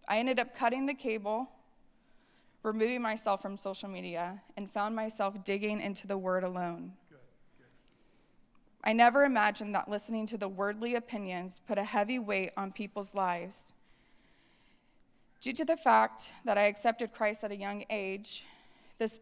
I 0.08 0.18
ended 0.18 0.38
up 0.38 0.54
cutting 0.56 0.86
the 0.86 0.94
cable, 0.94 1.48
removing 2.66 3.00
myself 3.00 3.40
from 3.40 3.56
social 3.56 3.88
media, 3.88 4.42
and 4.56 4.70
found 4.70 4.94
myself 4.94 5.44
digging 5.44 5.80
into 5.80 6.06
the 6.06 6.18
word 6.18 6.42
alone. 6.42 6.92
I 8.82 8.92
never 8.92 9.24
imagined 9.24 9.74
that 9.74 9.88
listening 9.88 10.26
to 10.26 10.36
the 10.36 10.48
worldly 10.48 10.94
opinions 10.94 11.60
put 11.66 11.78
a 11.78 11.84
heavy 11.84 12.18
weight 12.18 12.50
on 12.56 12.72
people's 12.72 13.14
lives. 13.14 13.72
Due 15.40 15.52
to 15.52 15.64
the 15.64 15.76
fact 15.76 16.32
that 16.44 16.58
I 16.58 16.64
accepted 16.64 17.12
Christ 17.12 17.44
at 17.44 17.52
a 17.52 17.56
young 17.56 17.84
age, 17.88 18.44
this 18.98 19.20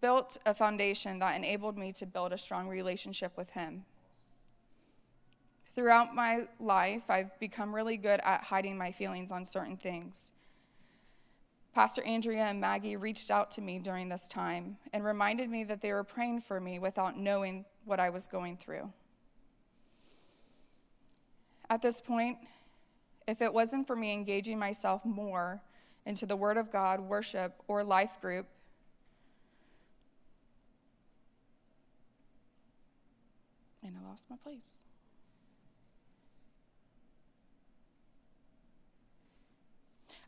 built 0.00 0.36
a 0.44 0.52
foundation 0.52 1.18
that 1.20 1.36
enabled 1.36 1.78
me 1.78 1.92
to 1.92 2.06
build 2.06 2.32
a 2.32 2.38
strong 2.38 2.68
relationship 2.68 3.36
with 3.36 3.50
Him. 3.50 3.84
Throughout 5.74 6.14
my 6.14 6.48
life, 6.58 7.08
I've 7.08 7.38
become 7.38 7.74
really 7.74 7.96
good 7.96 8.20
at 8.24 8.42
hiding 8.42 8.76
my 8.76 8.90
feelings 8.90 9.30
on 9.30 9.44
certain 9.44 9.76
things. 9.76 10.32
Pastor 11.78 12.02
Andrea 12.02 12.46
and 12.46 12.60
Maggie 12.60 12.96
reached 12.96 13.30
out 13.30 13.52
to 13.52 13.60
me 13.60 13.78
during 13.78 14.08
this 14.08 14.26
time 14.26 14.76
and 14.92 15.04
reminded 15.04 15.48
me 15.48 15.62
that 15.62 15.80
they 15.80 15.92
were 15.92 16.02
praying 16.02 16.40
for 16.40 16.60
me 16.60 16.80
without 16.80 17.16
knowing 17.16 17.64
what 17.84 18.00
I 18.00 18.10
was 18.10 18.26
going 18.26 18.56
through. 18.56 18.92
At 21.70 21.80
this 21.80 22.00
point, 22.00 22.38
if 23.28 23.40
it 23.40 23.54
wasn't 23.54 23.86
for 23.86 23.94
me 23.94 24.12
engaging 24.12 24.58
myself 24.58 25.04
more 25.04 25.62
into 26.04 26.26
the 26.26 26.34
Word 26.34 26.56
of 26.56 26.72
God, 26.72 26.98
worship, 26.98 27.54
or 27.68 27.84
life 27.84 28.20
group, 28.20 28.48
and 33.84 33.94
I 33.96 34.04
lost 34.08 34.24
my 34.28 34.36
place. 34.42 34.74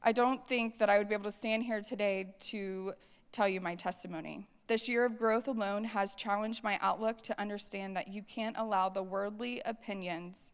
I 0.03 0.13
don't 0.13 0.47
think 0.49 0.79
that 0.79 0.89
I 0.89 0.97
would 0.97 1.09
be 1.09 1.15
able 1.15 1.25
to 1.25 1.33
stand 1.33 1.65
here 1.65 1.83
today 1.83 2.35
to 2.41 2.95
tell 3.33 3.49
you 3.49 3.61
my 3.61 3.75
testimony. 3.75 4.47
This 4.67 4.89
year 4.89 5.05
of 5.05 5.19
growth 5.19 5.47
alone 5.47 5.85
has 5.85 6.15
challenged 6.15 6.65
my 6.65 6.79
outlook 6.81 7.21
to 7.23 7.39
understand 7.41 7.97
that 7.97 8.09
you 8.09 8.23
can't 8.23 8.57
allow 8.57 8.89
the 8.89 9.03
worldly 9.03 9.61
opinions 9.65 10.53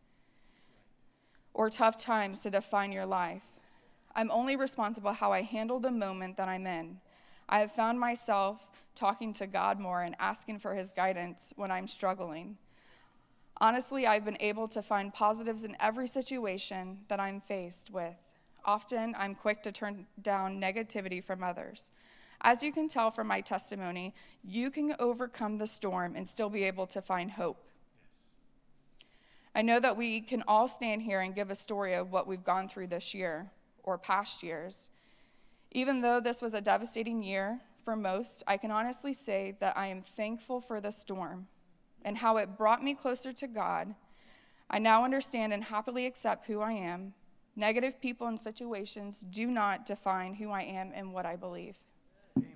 or 1.54 1.70
tough 1.70 1.96
times 1.96 2.40
to 2.40 2.50
define 2.50 2.90
your 2.90 3.06
life. 3.06 3.44
I'm 4.16 4.30
only 4.30 4.56
responsible 4.56 5.12
how 5.12 5.32
I 5.32 5.42
handle 5.42 5.78
the 5.78 5.90
moment 5.90 6.36
that 6.38 6.48
I'm 6.48 6.66
in. 6.66 6.98
I 7.48 7.60
have 7.60 7.70
found 7.70 8.00
myself 8.00 8.68
talking 8.96 9.32
to 9.34 9.46
God 9.46 9.78
more 9.78 10.02
and 10.02 10.16
asking 10.18 10.58
for 10.58 10.74
his 10.74 10.92
guidance 10.92 11.52
when 11.54 11.70
I'm 11.70 11.86
struggling. 11.86 12.56
Honestly, 13.58 14.06
I've 14.06 14.24
been 14.24 14.38
able 14.40 14.66
to 14.68 14.82
find 14.82 15.14
positives 15.14 15.62
in 15.62 15.76
every 15.78 16.08
situation 16.08 16.98
that 17.08 17.20
I'm 17.20 17.40
faced 17.40 17.90
with. 17.90 18.16
Often, 18.66 19.14
I'm 19.16 19.36
quick 19.36 19.62
to 19.62 19.72
turn 19.72 20.06
down 20.20 20.60
negativity 20.60 21.22
from 21.22 21.42
others. 21.42 21.90
As 22.40 22.62
you 22.62 22.72
can 22.72 22.88
tell 22.88 23.10
from 23.10 23.28
my 23.28 23.40
testimony, 23.40 24.12
you 24.44 24.70
can 24.70 24.94
overcome 24.98 25.56
the 25.56 25.66
storm 25.66 26.14
and 26.16 26.26
still 26.26 26.50
be 26.50 26.64
able 26.64 26.86
to 26.88 27.00
find 27.00 27.30
hope. 27.30 27.62
I 29.54 29.62
know 29.62 29.80
that 29.80 29.96
we 29.96 30.20
can 30.20 30.44
all 30.46 30.68
stand 30.68 31.02
here 31.02 31.20
and 31.20 31.34
give 31.34 31.50
a 31.50 31.54
story 31.54 31.94
of 31.94 32.12
what 32.12 32.26
we've 32.26 32.44
gone 32.44 32.68
through 32.68 32.88
this 32.88 33.14
year 33.14 33.50
or 33.84 33.96
past 33.96 34.42
years. 34.42 34.88
Even 35.70 36.02
though 36.02 36.20
this 36.20 36.42
was 36.42 36.52
a 36.52 36.60
devastating 36.60 37.22
year 37.22 37.60
for 37.84 37.96
most, 37.96 38.42
I 38.46 38.56
can 38.56 38.70
honestly 38.70 39.12
say 39.12 39.56
that 39.60 39.78
I 39.78 39.86
am 39.86 40.02
thankful 40.02 40.60
for 40.60 40.80
the 40.80 40.90
storm 40.90 41.46
and 42.02 42.18
how 42.18 42.36
it 42.36 42.58
brought 42.58 42.84
me 42.84 42.94
closer 42.94 43.32
to 43.32 43.46
God. 43.46 43.94
I 44.68 44.78
now 44.78 45.04
understand 45.04 45.52
and 45.52 45.64
happily 45.64 46.04
accept 46.04 46.46
who 46.46 46.60
I 46.60 46.72
am. 46.72 47.14
Negative 47.58 47.98
people 47.98 48.26
and 48.26 48.38
situations 48.38 49.24
do 49.30 49.46
not 49.46 49.86
define 49.86 50.34
who 50.34 50.50
I 50.50 50.60
am 50.60 50.92
and 50.94 51.14
what 51.14 51.24
I 51.24 51.36
believe. 51.36 51.78
Amen. 52.36 52.52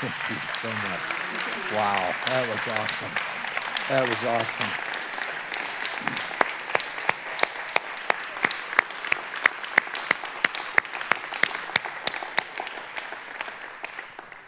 Thank 0.00 0.12
you 0.28 0.36
so 0.60 0.68
much. 0.68 1.72
Wow, 1.72 2.14
that 2.26 2.46
was 2.46 2.60
awesome. 2.68 3.10
That 3.88 4.06
was 4.06 4.22
awesome. 4.26 4.68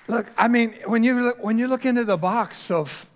Look, 0.09 0.31
I 0.37 0.49
mean, 0.49 0.75
when 0.85 1.03
you 1.05 1.23
look, 1.23 1.43
when 1.43 1.59
you 1.59 1.69
look 1.69 1.87
into 1.87 2.05
the 2.05 2.19
box 2.19 2.71
of, 2.71 3.07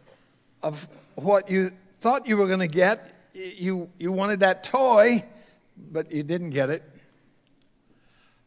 of 0.62 0.88
what 1.16 1.50
you 1.50 1.72
thought 2.00 2.26
you 2.26 2.38
were 2.38 2.46
going 2.46 2.60
to 2.60 2.68
get, 2.68 3.30
you, 3.34 3.90
you 3.98 4.12
wanted 4.12 4.40
that 4.40 4.64
toy, 4.64 5.24
but 5.76 6.12
you 6.12 6.22
didn't 6.22 6.50
get 6.50 6.70
it. 6.70 6.82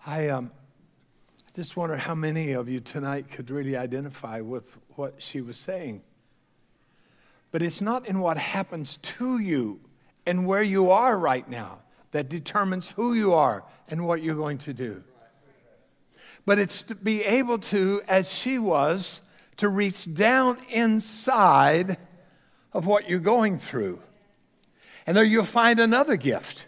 I 0.06 0.30
um, 0.30 0.52
just 1.54 1.76
wonder 1.76 1.98
how 1.98 2.16
many 2.16 2.54
of 2.54 2.70
you 2.70 2.80
tonight 2.80 3.32
could 3.32 3.50
really 3.50 3.76
identify 3.76 4.42
with 4.42 4.78
what 4.96 5.16
she 5.18 5.42
was 5.42 5.58
saying. 5.58 6.02
But 7.52 7.62
it's 7.62 7.82
not 7.82 8.08
in 8.08 8.20
what 8.20 8.38
happens 8.38 8.98
to 8.98 9.40
you 9.40 9.80
and 10.26 10.46
where 10.46 10.62
you 10.62 10.92
are 10.92 11.18
right 11.18 11.50
now 11.50 11.80
that 12.12 12.30
determines 12.30 12.88
who 12.90 13.14
you 13.14 13.34
are 13.34 13.64
and 13.90 14.06
what 14.06 14.22
you're 14.22 14.36
going 14.36 14.60
to 14.60 14.74
do. 14.74 15.04
but 16.46 16.60
it's 16.60 16.84
to 16.84 16.96
be 16.96 17.24
able 17.24 17.58
to, 17.58 18.02
as 18.08 18.32
she 18.32 18.60
was, 18.60 19.22
to 19.58 19.68
reach 19.68 20.14
down 20.14 20.58
inside 20.70 21.98
of 22.72 22.86
what 22.86 23.10
you're 23.10 23.20
going 23.20 23.58
through. 23.58 24.00
And 25.06 25.18
there 25.18 25.24
you'll 25.24 25.44
find 25.44 25.80
another 25.80 26.18
gift. 26.18 26.67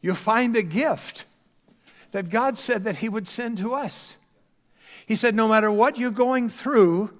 You'll 0.00 0.14
find 0.14 0.56
a 0.56 0.62
gift 0.62 1.26
that 2.12 2.30
God 2.30 2.58
said 2.58 2.84
that 2.84 2.96
He 2.96 3.08
would 3.08 3.28
send 3.28 3.58
to 3.58 3.74
us. 3.74 4.16
He 5.06 5.14
said, 5.14 5.34
No 5.34 5.48
matter 5.48 5.70
what 5.70 5.98
you're 5.98 6.10
going 6.10 6.48
through, 6.48 7.10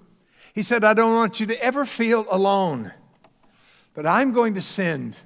He 0.54 0.62
said, 0.62 0.84
I 0.84 0.94
don't 0.94 1.14
want 1.14 1.40
you 1.40 1.46
to 1.46 1.62
ever 1.62 1.84
feel 1.84 2.26
alone, 2.30 2.92
but 3.94 4.06
I'm 4.06 4.32
going 4.32 4.54
to 4.54 4.62
send 4.62 5.16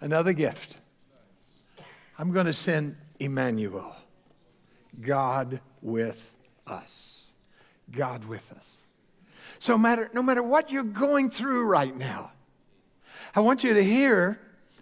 another 0.00 0.32
gift. 0.32 0.80
I'm 2.18 2.30
going 2.30 2.46
to 2.46 2.52
send 2.52 2.96
Emmanuel, 3.18 3.94
God 5.00 5.60
with 5.82 6.30
us. 6.66 7.14
God 7.90 8.24
with 8.24 8.52
us. 8.52 8.82
So 9.58 9.78
matter, 9.78 10.10
no 10.12 10.22
matter 10.22 10.42
what 10.42 10.70
you're 10.70 10.84
going 10.84 11.30
through 11.30 11.64
right 11.66 11.96
now, 11.96 12.32
I 13.34 13.40
want 13.40 13.64
you 13.64 13.74
to 13.74 13.82
hear 13.82 14.38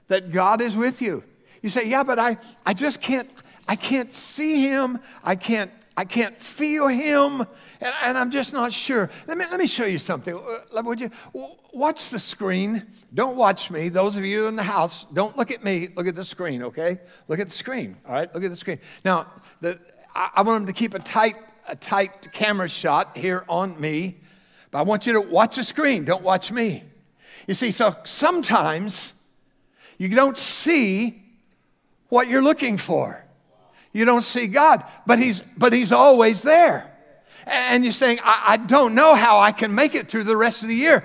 that 0.09 0.31
God 0.31 0.61
is 0.61 0.77
with 0.77 1.03
you. 1.03 1.25
You 1.63 1.69
say, 1.69 1.87
yeah, 1.87 2.03
but 2.03 2.19
I, 2.19 2.37
I 2.67 2.75
just 2.75 3.01
can't, 3.01 3.31
I 3.69 3.77
can't 3.77 4.13
see 4.13 4.61
him. 4.61 4.99
I 5.23 5.37
can't, 5.37 5.71
I 5.97 6.05
can't 6.05 6.37
feel 6.39 6.89
him. 6.89 7.41
And, 7.81 7.95
and 8.03 8.19
I'm 8.19 8.31
just 8.31 8.53
not 8.53 8.73
sure. 8.73 9.11
Let 9.27 9.39
me, 9.39 9.45
let 9.51 9.61
me 9.61 9.67
show 9.67 9.85
you 9.85 9.99
something. 9.99 10.35
Uh, 10.35 10.83
would 10.83 11.01
you 11.01 11.11
watch 11.73 12.11
the 12.11 12.19
screen? 12.19 12.87
Don't 13.15 13.37
watch 13.37 13.71
me. 13.71 13.89
Those 13.89 14.17
of 14.17 14.25
you 14.25 14.47
in 14.49 14.57
the 14.57 14.63
house, 14.63 15.07
don't 15.13 15.37
look 15.37 15.51
at 15.51 15.63
me. 15.63 15.89
Look 15.95 16.07
at 16.07 16.17
the 16.17 16.25
screen, 16.25 16.63
okay? 16.65 16.99
Look 17.29 17.39
at 17.39 17.49
the 17.49 17.55
screen. 17.55 17.97
All 18.07 18.13
right, 18.13 18.33
look 18.35 18.43
at 18.43 18.51
the 18.51 18.57
screen. 18.57 18.81
Now, 19.05 19.27
the, 19.61 19.79
I, 20.15 20.31
I 20.37 20.43
want 20.43 20.61
them 20.61 20.67
to 20.67 20.79
keep 20.79 20.95
a 20.95 20.99
tight, 20.99 21.37
a 21.69 21.77
tight 21.77 22.33
camera 22.33 22.69
shot 22.69 23.17
here 23.17 23.45
on 23.49 23.81
me. 23.81 24.19
But 24.73 24.79
I 24.79 24.83
want 24.83 25.07
you 25.07 25.13
to 25.13 25.21
watch 25.21 25.57
the 25.57 25.65
screen. 25.65 26.05
Don't 26.05 26.23
watch 26.23 26.51
me. 26.51 26.83
You 27.47 27.55
see, 27.55 27.71
so 27.71 27.95
sometimes 28.05 29.13
you 30.09 30.17
don't 30.17 30.37
see 30.37 31.23
what 32.09 32.27
you're 32.29 32.43
looking 32.43 32.77
for. 32.77 33.25
You 33.93 34.05
don't 34.05 34.23
see 34.23 34.49
God, 34.49 34.85
but 35.07 35.21
He's, 35.21 35.45
but 35.57 35.73
he's 35.73 35.93
always 35.93 36.43
there. 36.43 36.93
And 37.47 37.85
you're 37.85 37.93
saying, 37.93 38.19
I, 38.25 38.43
I 38.47 38.57
don't 38.57 38.97
know 38.97 39.15
how 39.15 39.39
I 39.39 39.53
can 39.53 39.75
make 39.75 39.95
it 39.95 40.09
through 40.09 40.25
the 40.25 40.37
rest 40.37 40.65
of 40.65 40.69
the 40.69 40.75
year. 40.75 41.05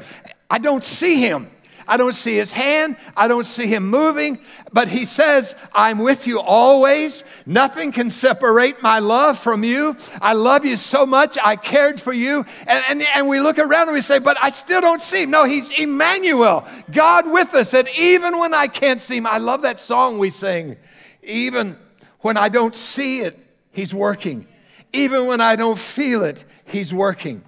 I 0.49 0.57
don't 0.57 0.83
see 0.83 1.21
Him. 1.21 1.51
I 1.87 1.97
don't 1.97 2.13
see 2.13 2.35
his 2.35 2.51
hand. 2.51 2.97
I 3.15 3.27
don't 3.27 3.45
see 3.45 3.67
him 3.67 3.89
moving. 3.89 4.39
But 4.73 4.89
he 4.89 5.05
says, 5.05 5.55
I'm 5.73 5.99
with 5.99 6.27
you 6.27 6.39
always. 6.39 7.23
Nothing 7.45 7.91
can 7.91 8.09
separate 8.09 8.81
my 8.81 8.99
love 8.99 9.39
from 9.39 9.63
you. 9.63 9.95
I 10.21 10.33
love 10.33 10.65
you 10.65 10.75
so 10.75 11.05
much. 11.05 11.37
I 11.41 11.55
cared 11.55 12.01
for 12.01 12.11
you. 12.11 12.45
And, 12.67 12.83
and, 12.89 13.07
and 13.15 13.27
we 13.29 13.39
look 13.39 13.57
around 13.57 13.87
and 13.87 13.93
we 13.93 14.01
say, 14.01 14.19
But 14.19 14.37
I 14.41 14.49
still 14.49 14.81
don't 14.81 15.01
see 15.01 15.23
him. 15.23 15.31
No, 15.31 15.45
he's 15.45 15.71
Emmanuel, 15.71 16.67
God 16.91 17.31
with 17.31 17.53
us. 17.53 17.73
And 17.73 17.87
even 17.97 18.37
when 18.37 18.53
I 18.53 18.67
can't 18.67 18.99
see 18.99 19.17
him, 19.17 19.27
I 19.27 19.37
love 19.37 19.61
that 19.61 19.79
song 19.79 20.17
we 20.17 20.29
sing. 20.29 20.75
Even 21.23 21.77
when 22.19 22.35
I 22.37 22.49
don't 22.49 22.75
see 22.75 23.21
it, 23.21 23.39
he's 23.71 23.93
working. 23.93 24.47
Even 24.93 25.25
when 25.25 25.41
I 25.41 25.55
don't 25.55 25.79
feel 25.79 26.23
it, 26.23 26.43
he's 26.65 26.93
working. 26.93 27.43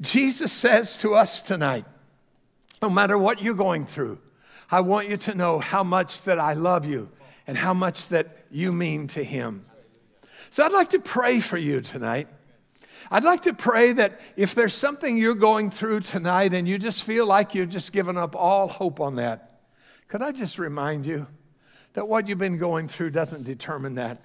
Jesus 0.00 0.52
says 0.52 0.96
to 0.98 1.14
us 1.14 1.42
tonight, 1.42 1.84
no 2.82 2.90
matter 2.90 3.16
what 3.16 3.40
you're 3.40 3.54
going 3.54 3.86
through, 3.86 4.18
I 4.70 4.80
want 4.80 5.08
you 5.08 5.16
to 5.16 5.34
know 5.34 5.60
how 5.60 5.84
much 5.84 6.22
that 6.22 6.40
I 6.40 6.54
love 6.54 6.84
you 6.84 7.08
and 7.46 7.56
how 7.56 7.72
much 7.72 8.08
that 8.08 8.44
you 8.50 8.72
mean 8.72 9.06
to 9.08 9.22
Him. 9.22 9.64
So 10.50 10.64
I'd 10.64 10.72
like 10.72 10.90
to 10.90 10.98
pray 10.98 11.38
for 11.40 11.56
you 11.56 11.80
tonight. 11.80 12.28
I'd 13.10 13.24
like 13.24 13.42
to 13.42 13.54
pray 13.54 13.92
that 13.92 14.20
if 14.36 14.54
there's 14.54 14.74
something 14.74 15.16
you're 15.16 15.34
going 15.34 15.70
through 15.70 16.00
tonight 16.00 16.52
and 16.52 16.66
you 16.66 16.78
just 16.78 17.04
feel 17.04 17.26
like 17.26 17.54
you've 17.54 17.68
just 17.68 17.92
given 17.92 18.16
up 18.16 18.34
all 18.34 18.68
hope 18.68 19.00
on 19.00 19.16
that, 19.16 19.60
could 20.08 20.22
I 20.22 20.32
just 20.32 20.58
remind 20.58 21.06
you 21.06 21.26
that 21.94 22.08
what 22.08 22.28
you've 22.28 22.38
been 22.38 22.58
going 22.58 22.88
through 22.88 23.10
doesn't 23.10 23.44
determine 23.44 23.94
that, 23.96 24.20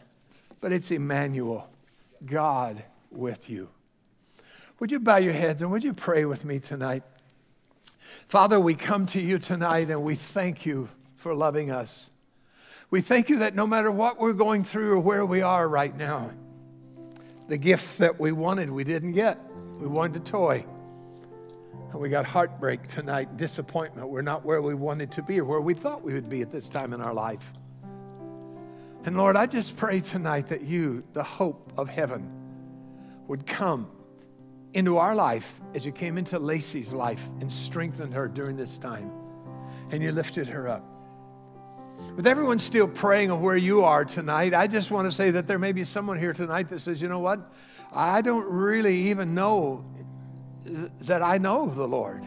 but 0.61 0.71
it's 0.71 0.91
Emmanuel, 0.91 1.69
God 2.25 2.83
with 3.11 3.49
you. 3.49 3.69
Would 4.79 4.91
you 4.91 4.99
bow 4.99 5.17
your 5.17 5.33
heads 5.33 5.61
and 5.61 5.71
would 5.71 5.83
you 5.83 5.93
pray 5.93 6.25
with 6.25 6.45
me 6.45 6.59
tonight? 6.59 7.03
Father, 8.27 8.59
we 8.59 8.75
come 8.75 9.05
to 9.07 9.21
you 9.21 9.39
tonight 9.39 9.89
and 9.89 10.03
we 10.03 10.15
thank 10.15 10.65
you 10.65 10.89
for 11.15 11.33
loving 11.33 11.71
us. 11.71 12.09
We 12.89 12.99
thank 12.99 13.29
you 13.29 13.39
that 13.39 13.55
no 13.55 13.65
matter 13.65 13.89
what 13.89 14.19
we're 14.19 14.33
going 14.33 14.65
through 14.65 14.93
or 14.93 14.99
where 14.99 15.25
we 15.25 15.41
are 15.41 15.67
right 15.67 15.95
now, 15.95 16.31
the 17.47 17.57
gift 17.57 17.99
that 17.99 18.19
we 18.19 18.33
wanted, 18.33 18.69
we 18.69 18.83
didn't 18.83 19.13
get. 19.13 19.39
We 19.79 19.87
wanted 19.87 20.21
a 20.21 20.25
toy. 20.25 20.65
And 21.91 22.01
we 22.01 22.09
got 22.09 22.25
heartbreak 22.25 22.85
tonight, 22.87 23.37
disappointment. 23.37 24.09
We're 24.09 24.21
not 24.21 24.43
where 24.43 24.61
we 24.61 24.73
wanted 24.73 25.09
to 25.11 25.21
be 25.21 25.39
or 25.39 25.45
where 25.45 25.61
we 25.61 25.73
thought 25.73 26.03
we 26.03 26.13
would 26.13 26.29
be 26.29 26.41
at 26.41 26.51
this 26.51 26.67
time 26.67 26.91
in 26.91 26.99
our 26.99 27.13
life. 27.13 27.53
And 29.05 29.15
Lord, 29.15 29.37
I 29.37 29.45
just 29.45 29.77
pray 29.77 30.01
tonight 30.01 30.47
that 30.47 30.63
you, 30.63 31.01
the 31.13 31.23
hope 31.23 31.71
of 31.77 31.87
heaven, 31.87 32.29
would 33.27 33.45
come 33.45 33.89
into 34.73 34.97
our 34.97 35.15
life 35.15 35.59
as 35.73 35.85
you 35.85 35.91
came 35.91 36.17
into 36.17 36.39
Lacey's 36.39 36.93
life 36.93 37.29
and 37.39 37.51
strengthened 37.51 38.13
her 38.13 38.27
during 38.27 38.55
this 38.55 38.77
time. 38.77 39.11
And 39.91 40.03
you 40.03 40.11
lifted 40.11 40.47
her 40.49 40.67
up. 40.67 40.83
With 42.15 42.27
everyone 42.27 42.59
still 42.59 42.87
praying 42.87 43.31
of 43.31 43.41
where 43.41 43.57
you 43.57 43.83
are 43.83 44.05
tonight, 44.05 44.53
I 44.53 44.67
just 44.67 44.91
want 44.91 45.09
to 45.09 45.11
say 45.11 45.31
that 45.31 45.47
there 45.47 45.57
may 45.57 45.71
be 45.71 45.83
someone 45.83 46.19
here 46.19 46.33
tonight 46.33 46.69
that 46.69 46.81
says, 46.81 47.01
you 47.01 47.07
know 47.07 47.19
what? 47.19 47.51
I 47.91 48.21
don't 48.21 48.47
really 48.47 48.95
even 49.09 49.33
know 49.33 49.85
that 51.01 51.23
I 51.23 51.37
know 51.37 51.69
the 51.69 51.87
Lord. 51.87 52.23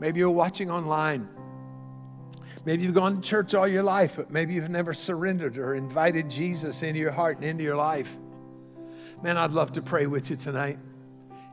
Maybe 0.00 0.20
you're 0.20 0.30
watching 0.30 0.70
online. 0.70 1.28
Maybe 2.64 2.82
you've 2.82 2.94
gone 2.94 3.20
to 3.20 3.22
church 3.26 3.54
all 3.54 3.66
your 3.66 3.82
life, 3.82 4.16
but 4.16 4.30
maybe 4.30 4.54
you've 4.54 4.68
never 4.68 4.92
surrendered 4.92 5.56
or 5.56 5.74
invited 5.74 6.28
Jesus 6.28 6.82
into 6.82 7.00
your 7.00 7.12
heart 7.12 7.36
and 7.36 7.46
into 7.46 7.64
your 7.64 7.76
life. 7.76 8.14
Man, 9.22 9.38
I'd 9.38 9.52
love 9.52 9.72
to 9.72 9.82
pray 9.82 10.06
with 10.06 10.30
you 10.30 10.36
tonight. 10.36 10.78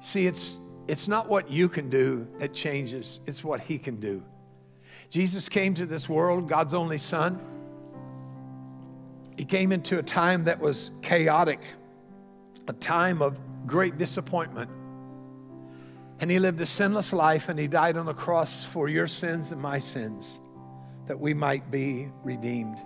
See, 0.06 0.28
it's, 0.28 0.60
it's 0.88 1.08
not 1.08 1.28
what 1.28 1.50
you 1.50 1.68
can 1.68 1.90
do 1.90 2.28
that 2.38 2.54
changes, 2.54 3.22
it's 3.26 3.44
what 3.44 3.60
He 3.60 3.80
can 3.80 3.96
do. 4.00 4.22
Jesus 5.10 5.50
came 5.50 5.74
to 5.74 5.88
this 5.88 6.08
world, 6.08 6.48
God's 6.48 6.76
only 6.76 7.00
Son. 7.00 7.40
He 9.36 9.46
came 9.46 9.72
into 9.72 9.98
a 9.98 10.04
time 10.04 10.44
that 10.44 10.60
was 10.60 10.92
chaotic, 11.02 11.60
a 12.68 12.74
time 12.74 13.24
of 13.24 13.40
great 13.66 13.98
disappointment. 13.98 14.70
And 16.20 16.30
He 16.30 16.38
lived 16.38 16.62
a 16.62 16.68
sinless 16.68 17.12
life 17.12 17.50
and 17.50 17.58
He 17.58 17.68
died 17.68 17.98
on 17.98 18.06
the 18.06 18.14
cross 18.14 18.64
for 18.64 18.88
your 18.88 19.08
sins 19.08 19.52
and 19.52 19.60
my 19.60 19.80
sins 19.80 20.40
that 21.08 21.20
we 21.20 21.34
might 21.34 21.72
be 21.72 22.10
redeemed. 22.24 22.78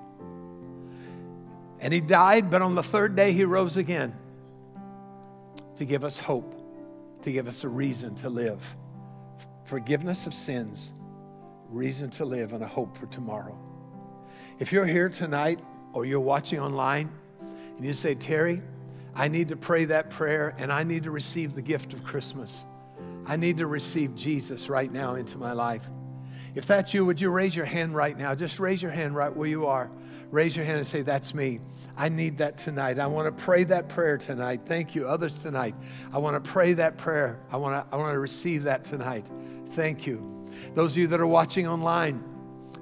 And 1.81 1.93
He 1.93 1.99
died, 1.99 2.49
but 2.49 2.61
on 2.61 2.75
the 2.75 2.83
third 2.83 3.17
day 3.17 3.33
He 3.33 3.43
rose 3.43 3.75
again 3.75 4.15
to 5.75 5.83
give 5.83 6.05
us 6.05 6.17
hope 6.17 6.55
to 7.21 7.31
give 7.31 7.47
us 7.47 7.63
a 7.63 7.69
reason 7.69 8.15
to 8.15 8.29
live. 8.29 8.75
Forgiveness 9.65 10.27
of 10.27 10.33
sins, 10.33 10.93
reason 11.69 12.09
to 12.11 12.25
live, 12.25 12.53
and 12.53 12.63
a 12.63 12.67
hope 12.67 12.97
for 12.97 13.05
tomorrow. 13.07 13.57
If 14.59 14.71
you're 14.73 14.85
here 14.85 15.09
tonight 15.09 15.59
or 15.93 16.05
you're 16.05 16.19
watching 16.19 16.59
online 16.59 17.09
and 17.75 17.85
you 17.85 17.93
say, 17.93 18.15
Terry, 18.15 18.61
I 19.15 19.27
need 19.27 19.49
to 19.49 19.55
pray 19.55 19.85
that 19.85 20.09
prayer 20.09 20.55
and 20.57 20.71
I 20.71 20.83
need 20.83 21.03
to 21.03 21.11
receive 21.11 21.55
the 21.55 21.61
gift 21.61 21.93
of 21.93 22.03
Christmas. 22.03 22.63
I 23.25 23.35
need 23.35 23.57
to 23.57 23.67
receive 23.67 24.15
Jesus 24.15 24.69
right 24.69 24.91
now 24.91 25.15
into 25.15 25.37
my 25.37 25.53
life. 25.53 25.89
If 26.55 26.65
that's 26.65 26.93
you, 26.93 27.05
would 27.05 27.21
you 27.21 27.29
raise 27.29 27.55
your 27.55 27.65
hand 27.65 27.95
right 27.95 28.17
now? 28.17 28.33
Just 28.33 28.59
raise 28.59 28.81
your 28.81 28.91
hand 28.91 29.15
right 29.15 29.33
where 29.33 29.47
you 29.47 29.67
are. 29.67 29.89
Raise 30.31 30.55
your 30.55 30.65
hand 30.65 30.77
and 30.77 30.87
say, 30.87 31.01
That's 31.01 31.33
me. 31.33 31.59
I 31.97 32.07
need 32.07 32.37
that 32.37 32.57
tonight. 32.57 32.97
I 32.97 33.07
want 33.07 33.25
to 33.35 33.43
pray 33.43 33.65
that 33.65 33.89
prayer 33.89 34.17
tonight. 34.17 34.61
Thank 34.65 34.95
you. 34.95 35.07
Others 35.07 35.41
tonight. 35.41 35.75
I 36.13 36.17
want 36.17 36.41
to 36.41 36.49
pray 36.49 36.73
that 36.73 36.97
prayer. 36.97 37.39
I 37.51 37.57
want 37.57 37.75
to, 37.75 37.93
I 37.93 37.99
want 37.99 38.13
to 38.13 38.19
receive 38.19 38.63
that 38.63 38.85
tonight. 38.85 39.27
Thank 39.71 40.07
you. 40.07 40.47
Those 40.75 40.93
of 40.93 40.99
you 40.99 41.07
that 41.07 41.19
are 41.19 41.27
watching 41.27 41.67
online, 41.67 42.23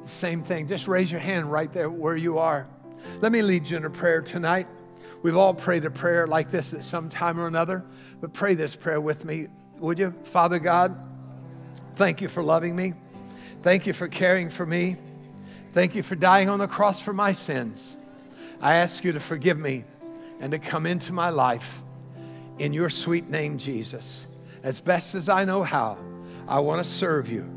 same 0.06 0.44
thing. 0.44 0.68
Just 0.68 0.88
raise 0.88 1.12
your 1.12 1.20
hand 1.20 1.52
right 1.52 1.72
there 1.72 1.90
where 1.90 2.16
you 2.16 2.38
are. 2.38 2.68
Let 3.22 3.32
me 3.32 3.42
lead 3.42 3.70
you 3.70 3.78
in 3.78 3.86
a 3.86 3.90
prayer 3.90 4.22
tonight. 4.22 4.68
We've 5.24 5.38
all 5.38 5.54
prayed 5.54 5.86
a 5.86 5.92
prayer 5.92 6.28
like 6.28 6.52
this 6.52 6.74
at 6.74 6.84
some 6.84 7.10
time 7.10 7.40
or 7.40 7.48
another, 7.48 7.84
but 8.22 8.34
pray 8.34 8.54
this 8.54 8.76
prayer 8.76 9.02
with 9.02 9.26
me, 9.26 9.48
would 9.80 9.98
you? 9.98 10.14
Father 10.24 10.60
God, 10.60 10.96
thank 11.96 12.22
you 12.22 12.28
for 12.28 12.44
loving 12.44 12.76
me. 12.76 12.94
Thank 13.64 13.88
you 13.88 13.94
for 13.94 14.08
caring 14.08 14.50
for 14.50 14.66
me. 14.66 14.98
Thank 15.78 15.94
you 15.94 16.02
for 16.02 16.16
dying 16.16 16.50
on 16.50 16.58
the 16.58 16.68
cross 16.68 17.00
for 17.00 17.14
my 17.14 17.34
sins. 17.34 17.96
I 18.60 18.78
ask 18.78 19.04
you 19.04 19.12
to 19.12 19.20
forgive 19.20 19.60
me 19.60 19.84
and 20.40 20.52
to 20.52 20.58
come 20.58 20.88
into 20.88 21.14
my 21.14 21.30
life 21.30 21.84
in 22.58 22.74
your 22.74 22.90
sweet 22.90 23.30
name, 23.30 23.60
Jesus. 23.60 24.26
As 24.64 24.80
best 24.80 25.14
as 25.14 25.30
I 25.30 25.46
know 25.46 25.62
how, 25.62 26.00
I 26.48 26.62
want 26.62 26.84
to 26.84 26.90
serve 26.90 27.30
you 27.30 27.48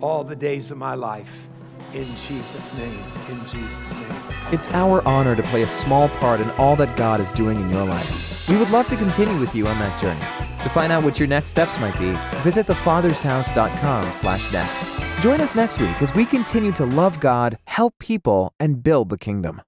all 0.00 0.24
the 0.24 0.34
days 0.34 0.72
of 0.72 0.76
my 0.76 0.94
life. 0.94 1.48
In 1.92 2.08
Jesus' 2.16 2.74
name, 2.74 3.00
in 3.28 3.38
Jesus' 3.42 3.94
name. 3.94 4.22
It's 4.50 4.66
our 4.72 5.06
honor 5.06 5.36
to 5.36 5.42
play 5.44 5.62
a 5.62 5.68
small 5.68 6.08
part 6.08 6.40
in 6.40 6.50
all 6.58 6.74
that 6.74 6.96
God 6.96 7.20
is 7.20 7.30
doing 7.30 7.60
in 7.60 7.70
your 7.70 7.84
life. 7.84 8.48
We 8.48 8.56
would 8.56 8.70
love 8.70 8.88
to 8.88 8.96
continue 8.96 9.38
with 9.38 9.54
you 9.54 9.68
on 9.68 9.78
that 9.78 10.00
journey. 10.00 10.18
To 10.64 10.68
find 10.68 10.90
out 10.90 11.04
what 11.04 11.20
your 11.20 11.28
next 11.28 11.50
steps 11.50 11.78
might 11.78 11.96
be, 11.96 12.10
visit 12.42 12.66
thefathershouse.com 12.66 14.12
slash 14.14 14.52
next. 14.52 15.07
Join 15.20 15.40
us 15.40 15.56
next 15.56 15.80
week 15.80 16.00
as 16.00 16.14
we 16.14 16.24
continue 16.24 16.70
to 16.72 16.84
love 16.84 17.18
God, 17.18 17.58
help 17.64 17.94
people, 17.98 18.52
and 18.60 18.84
build 18.84 19.08
the 19.08 19.18
kingdom. 19.18 19.62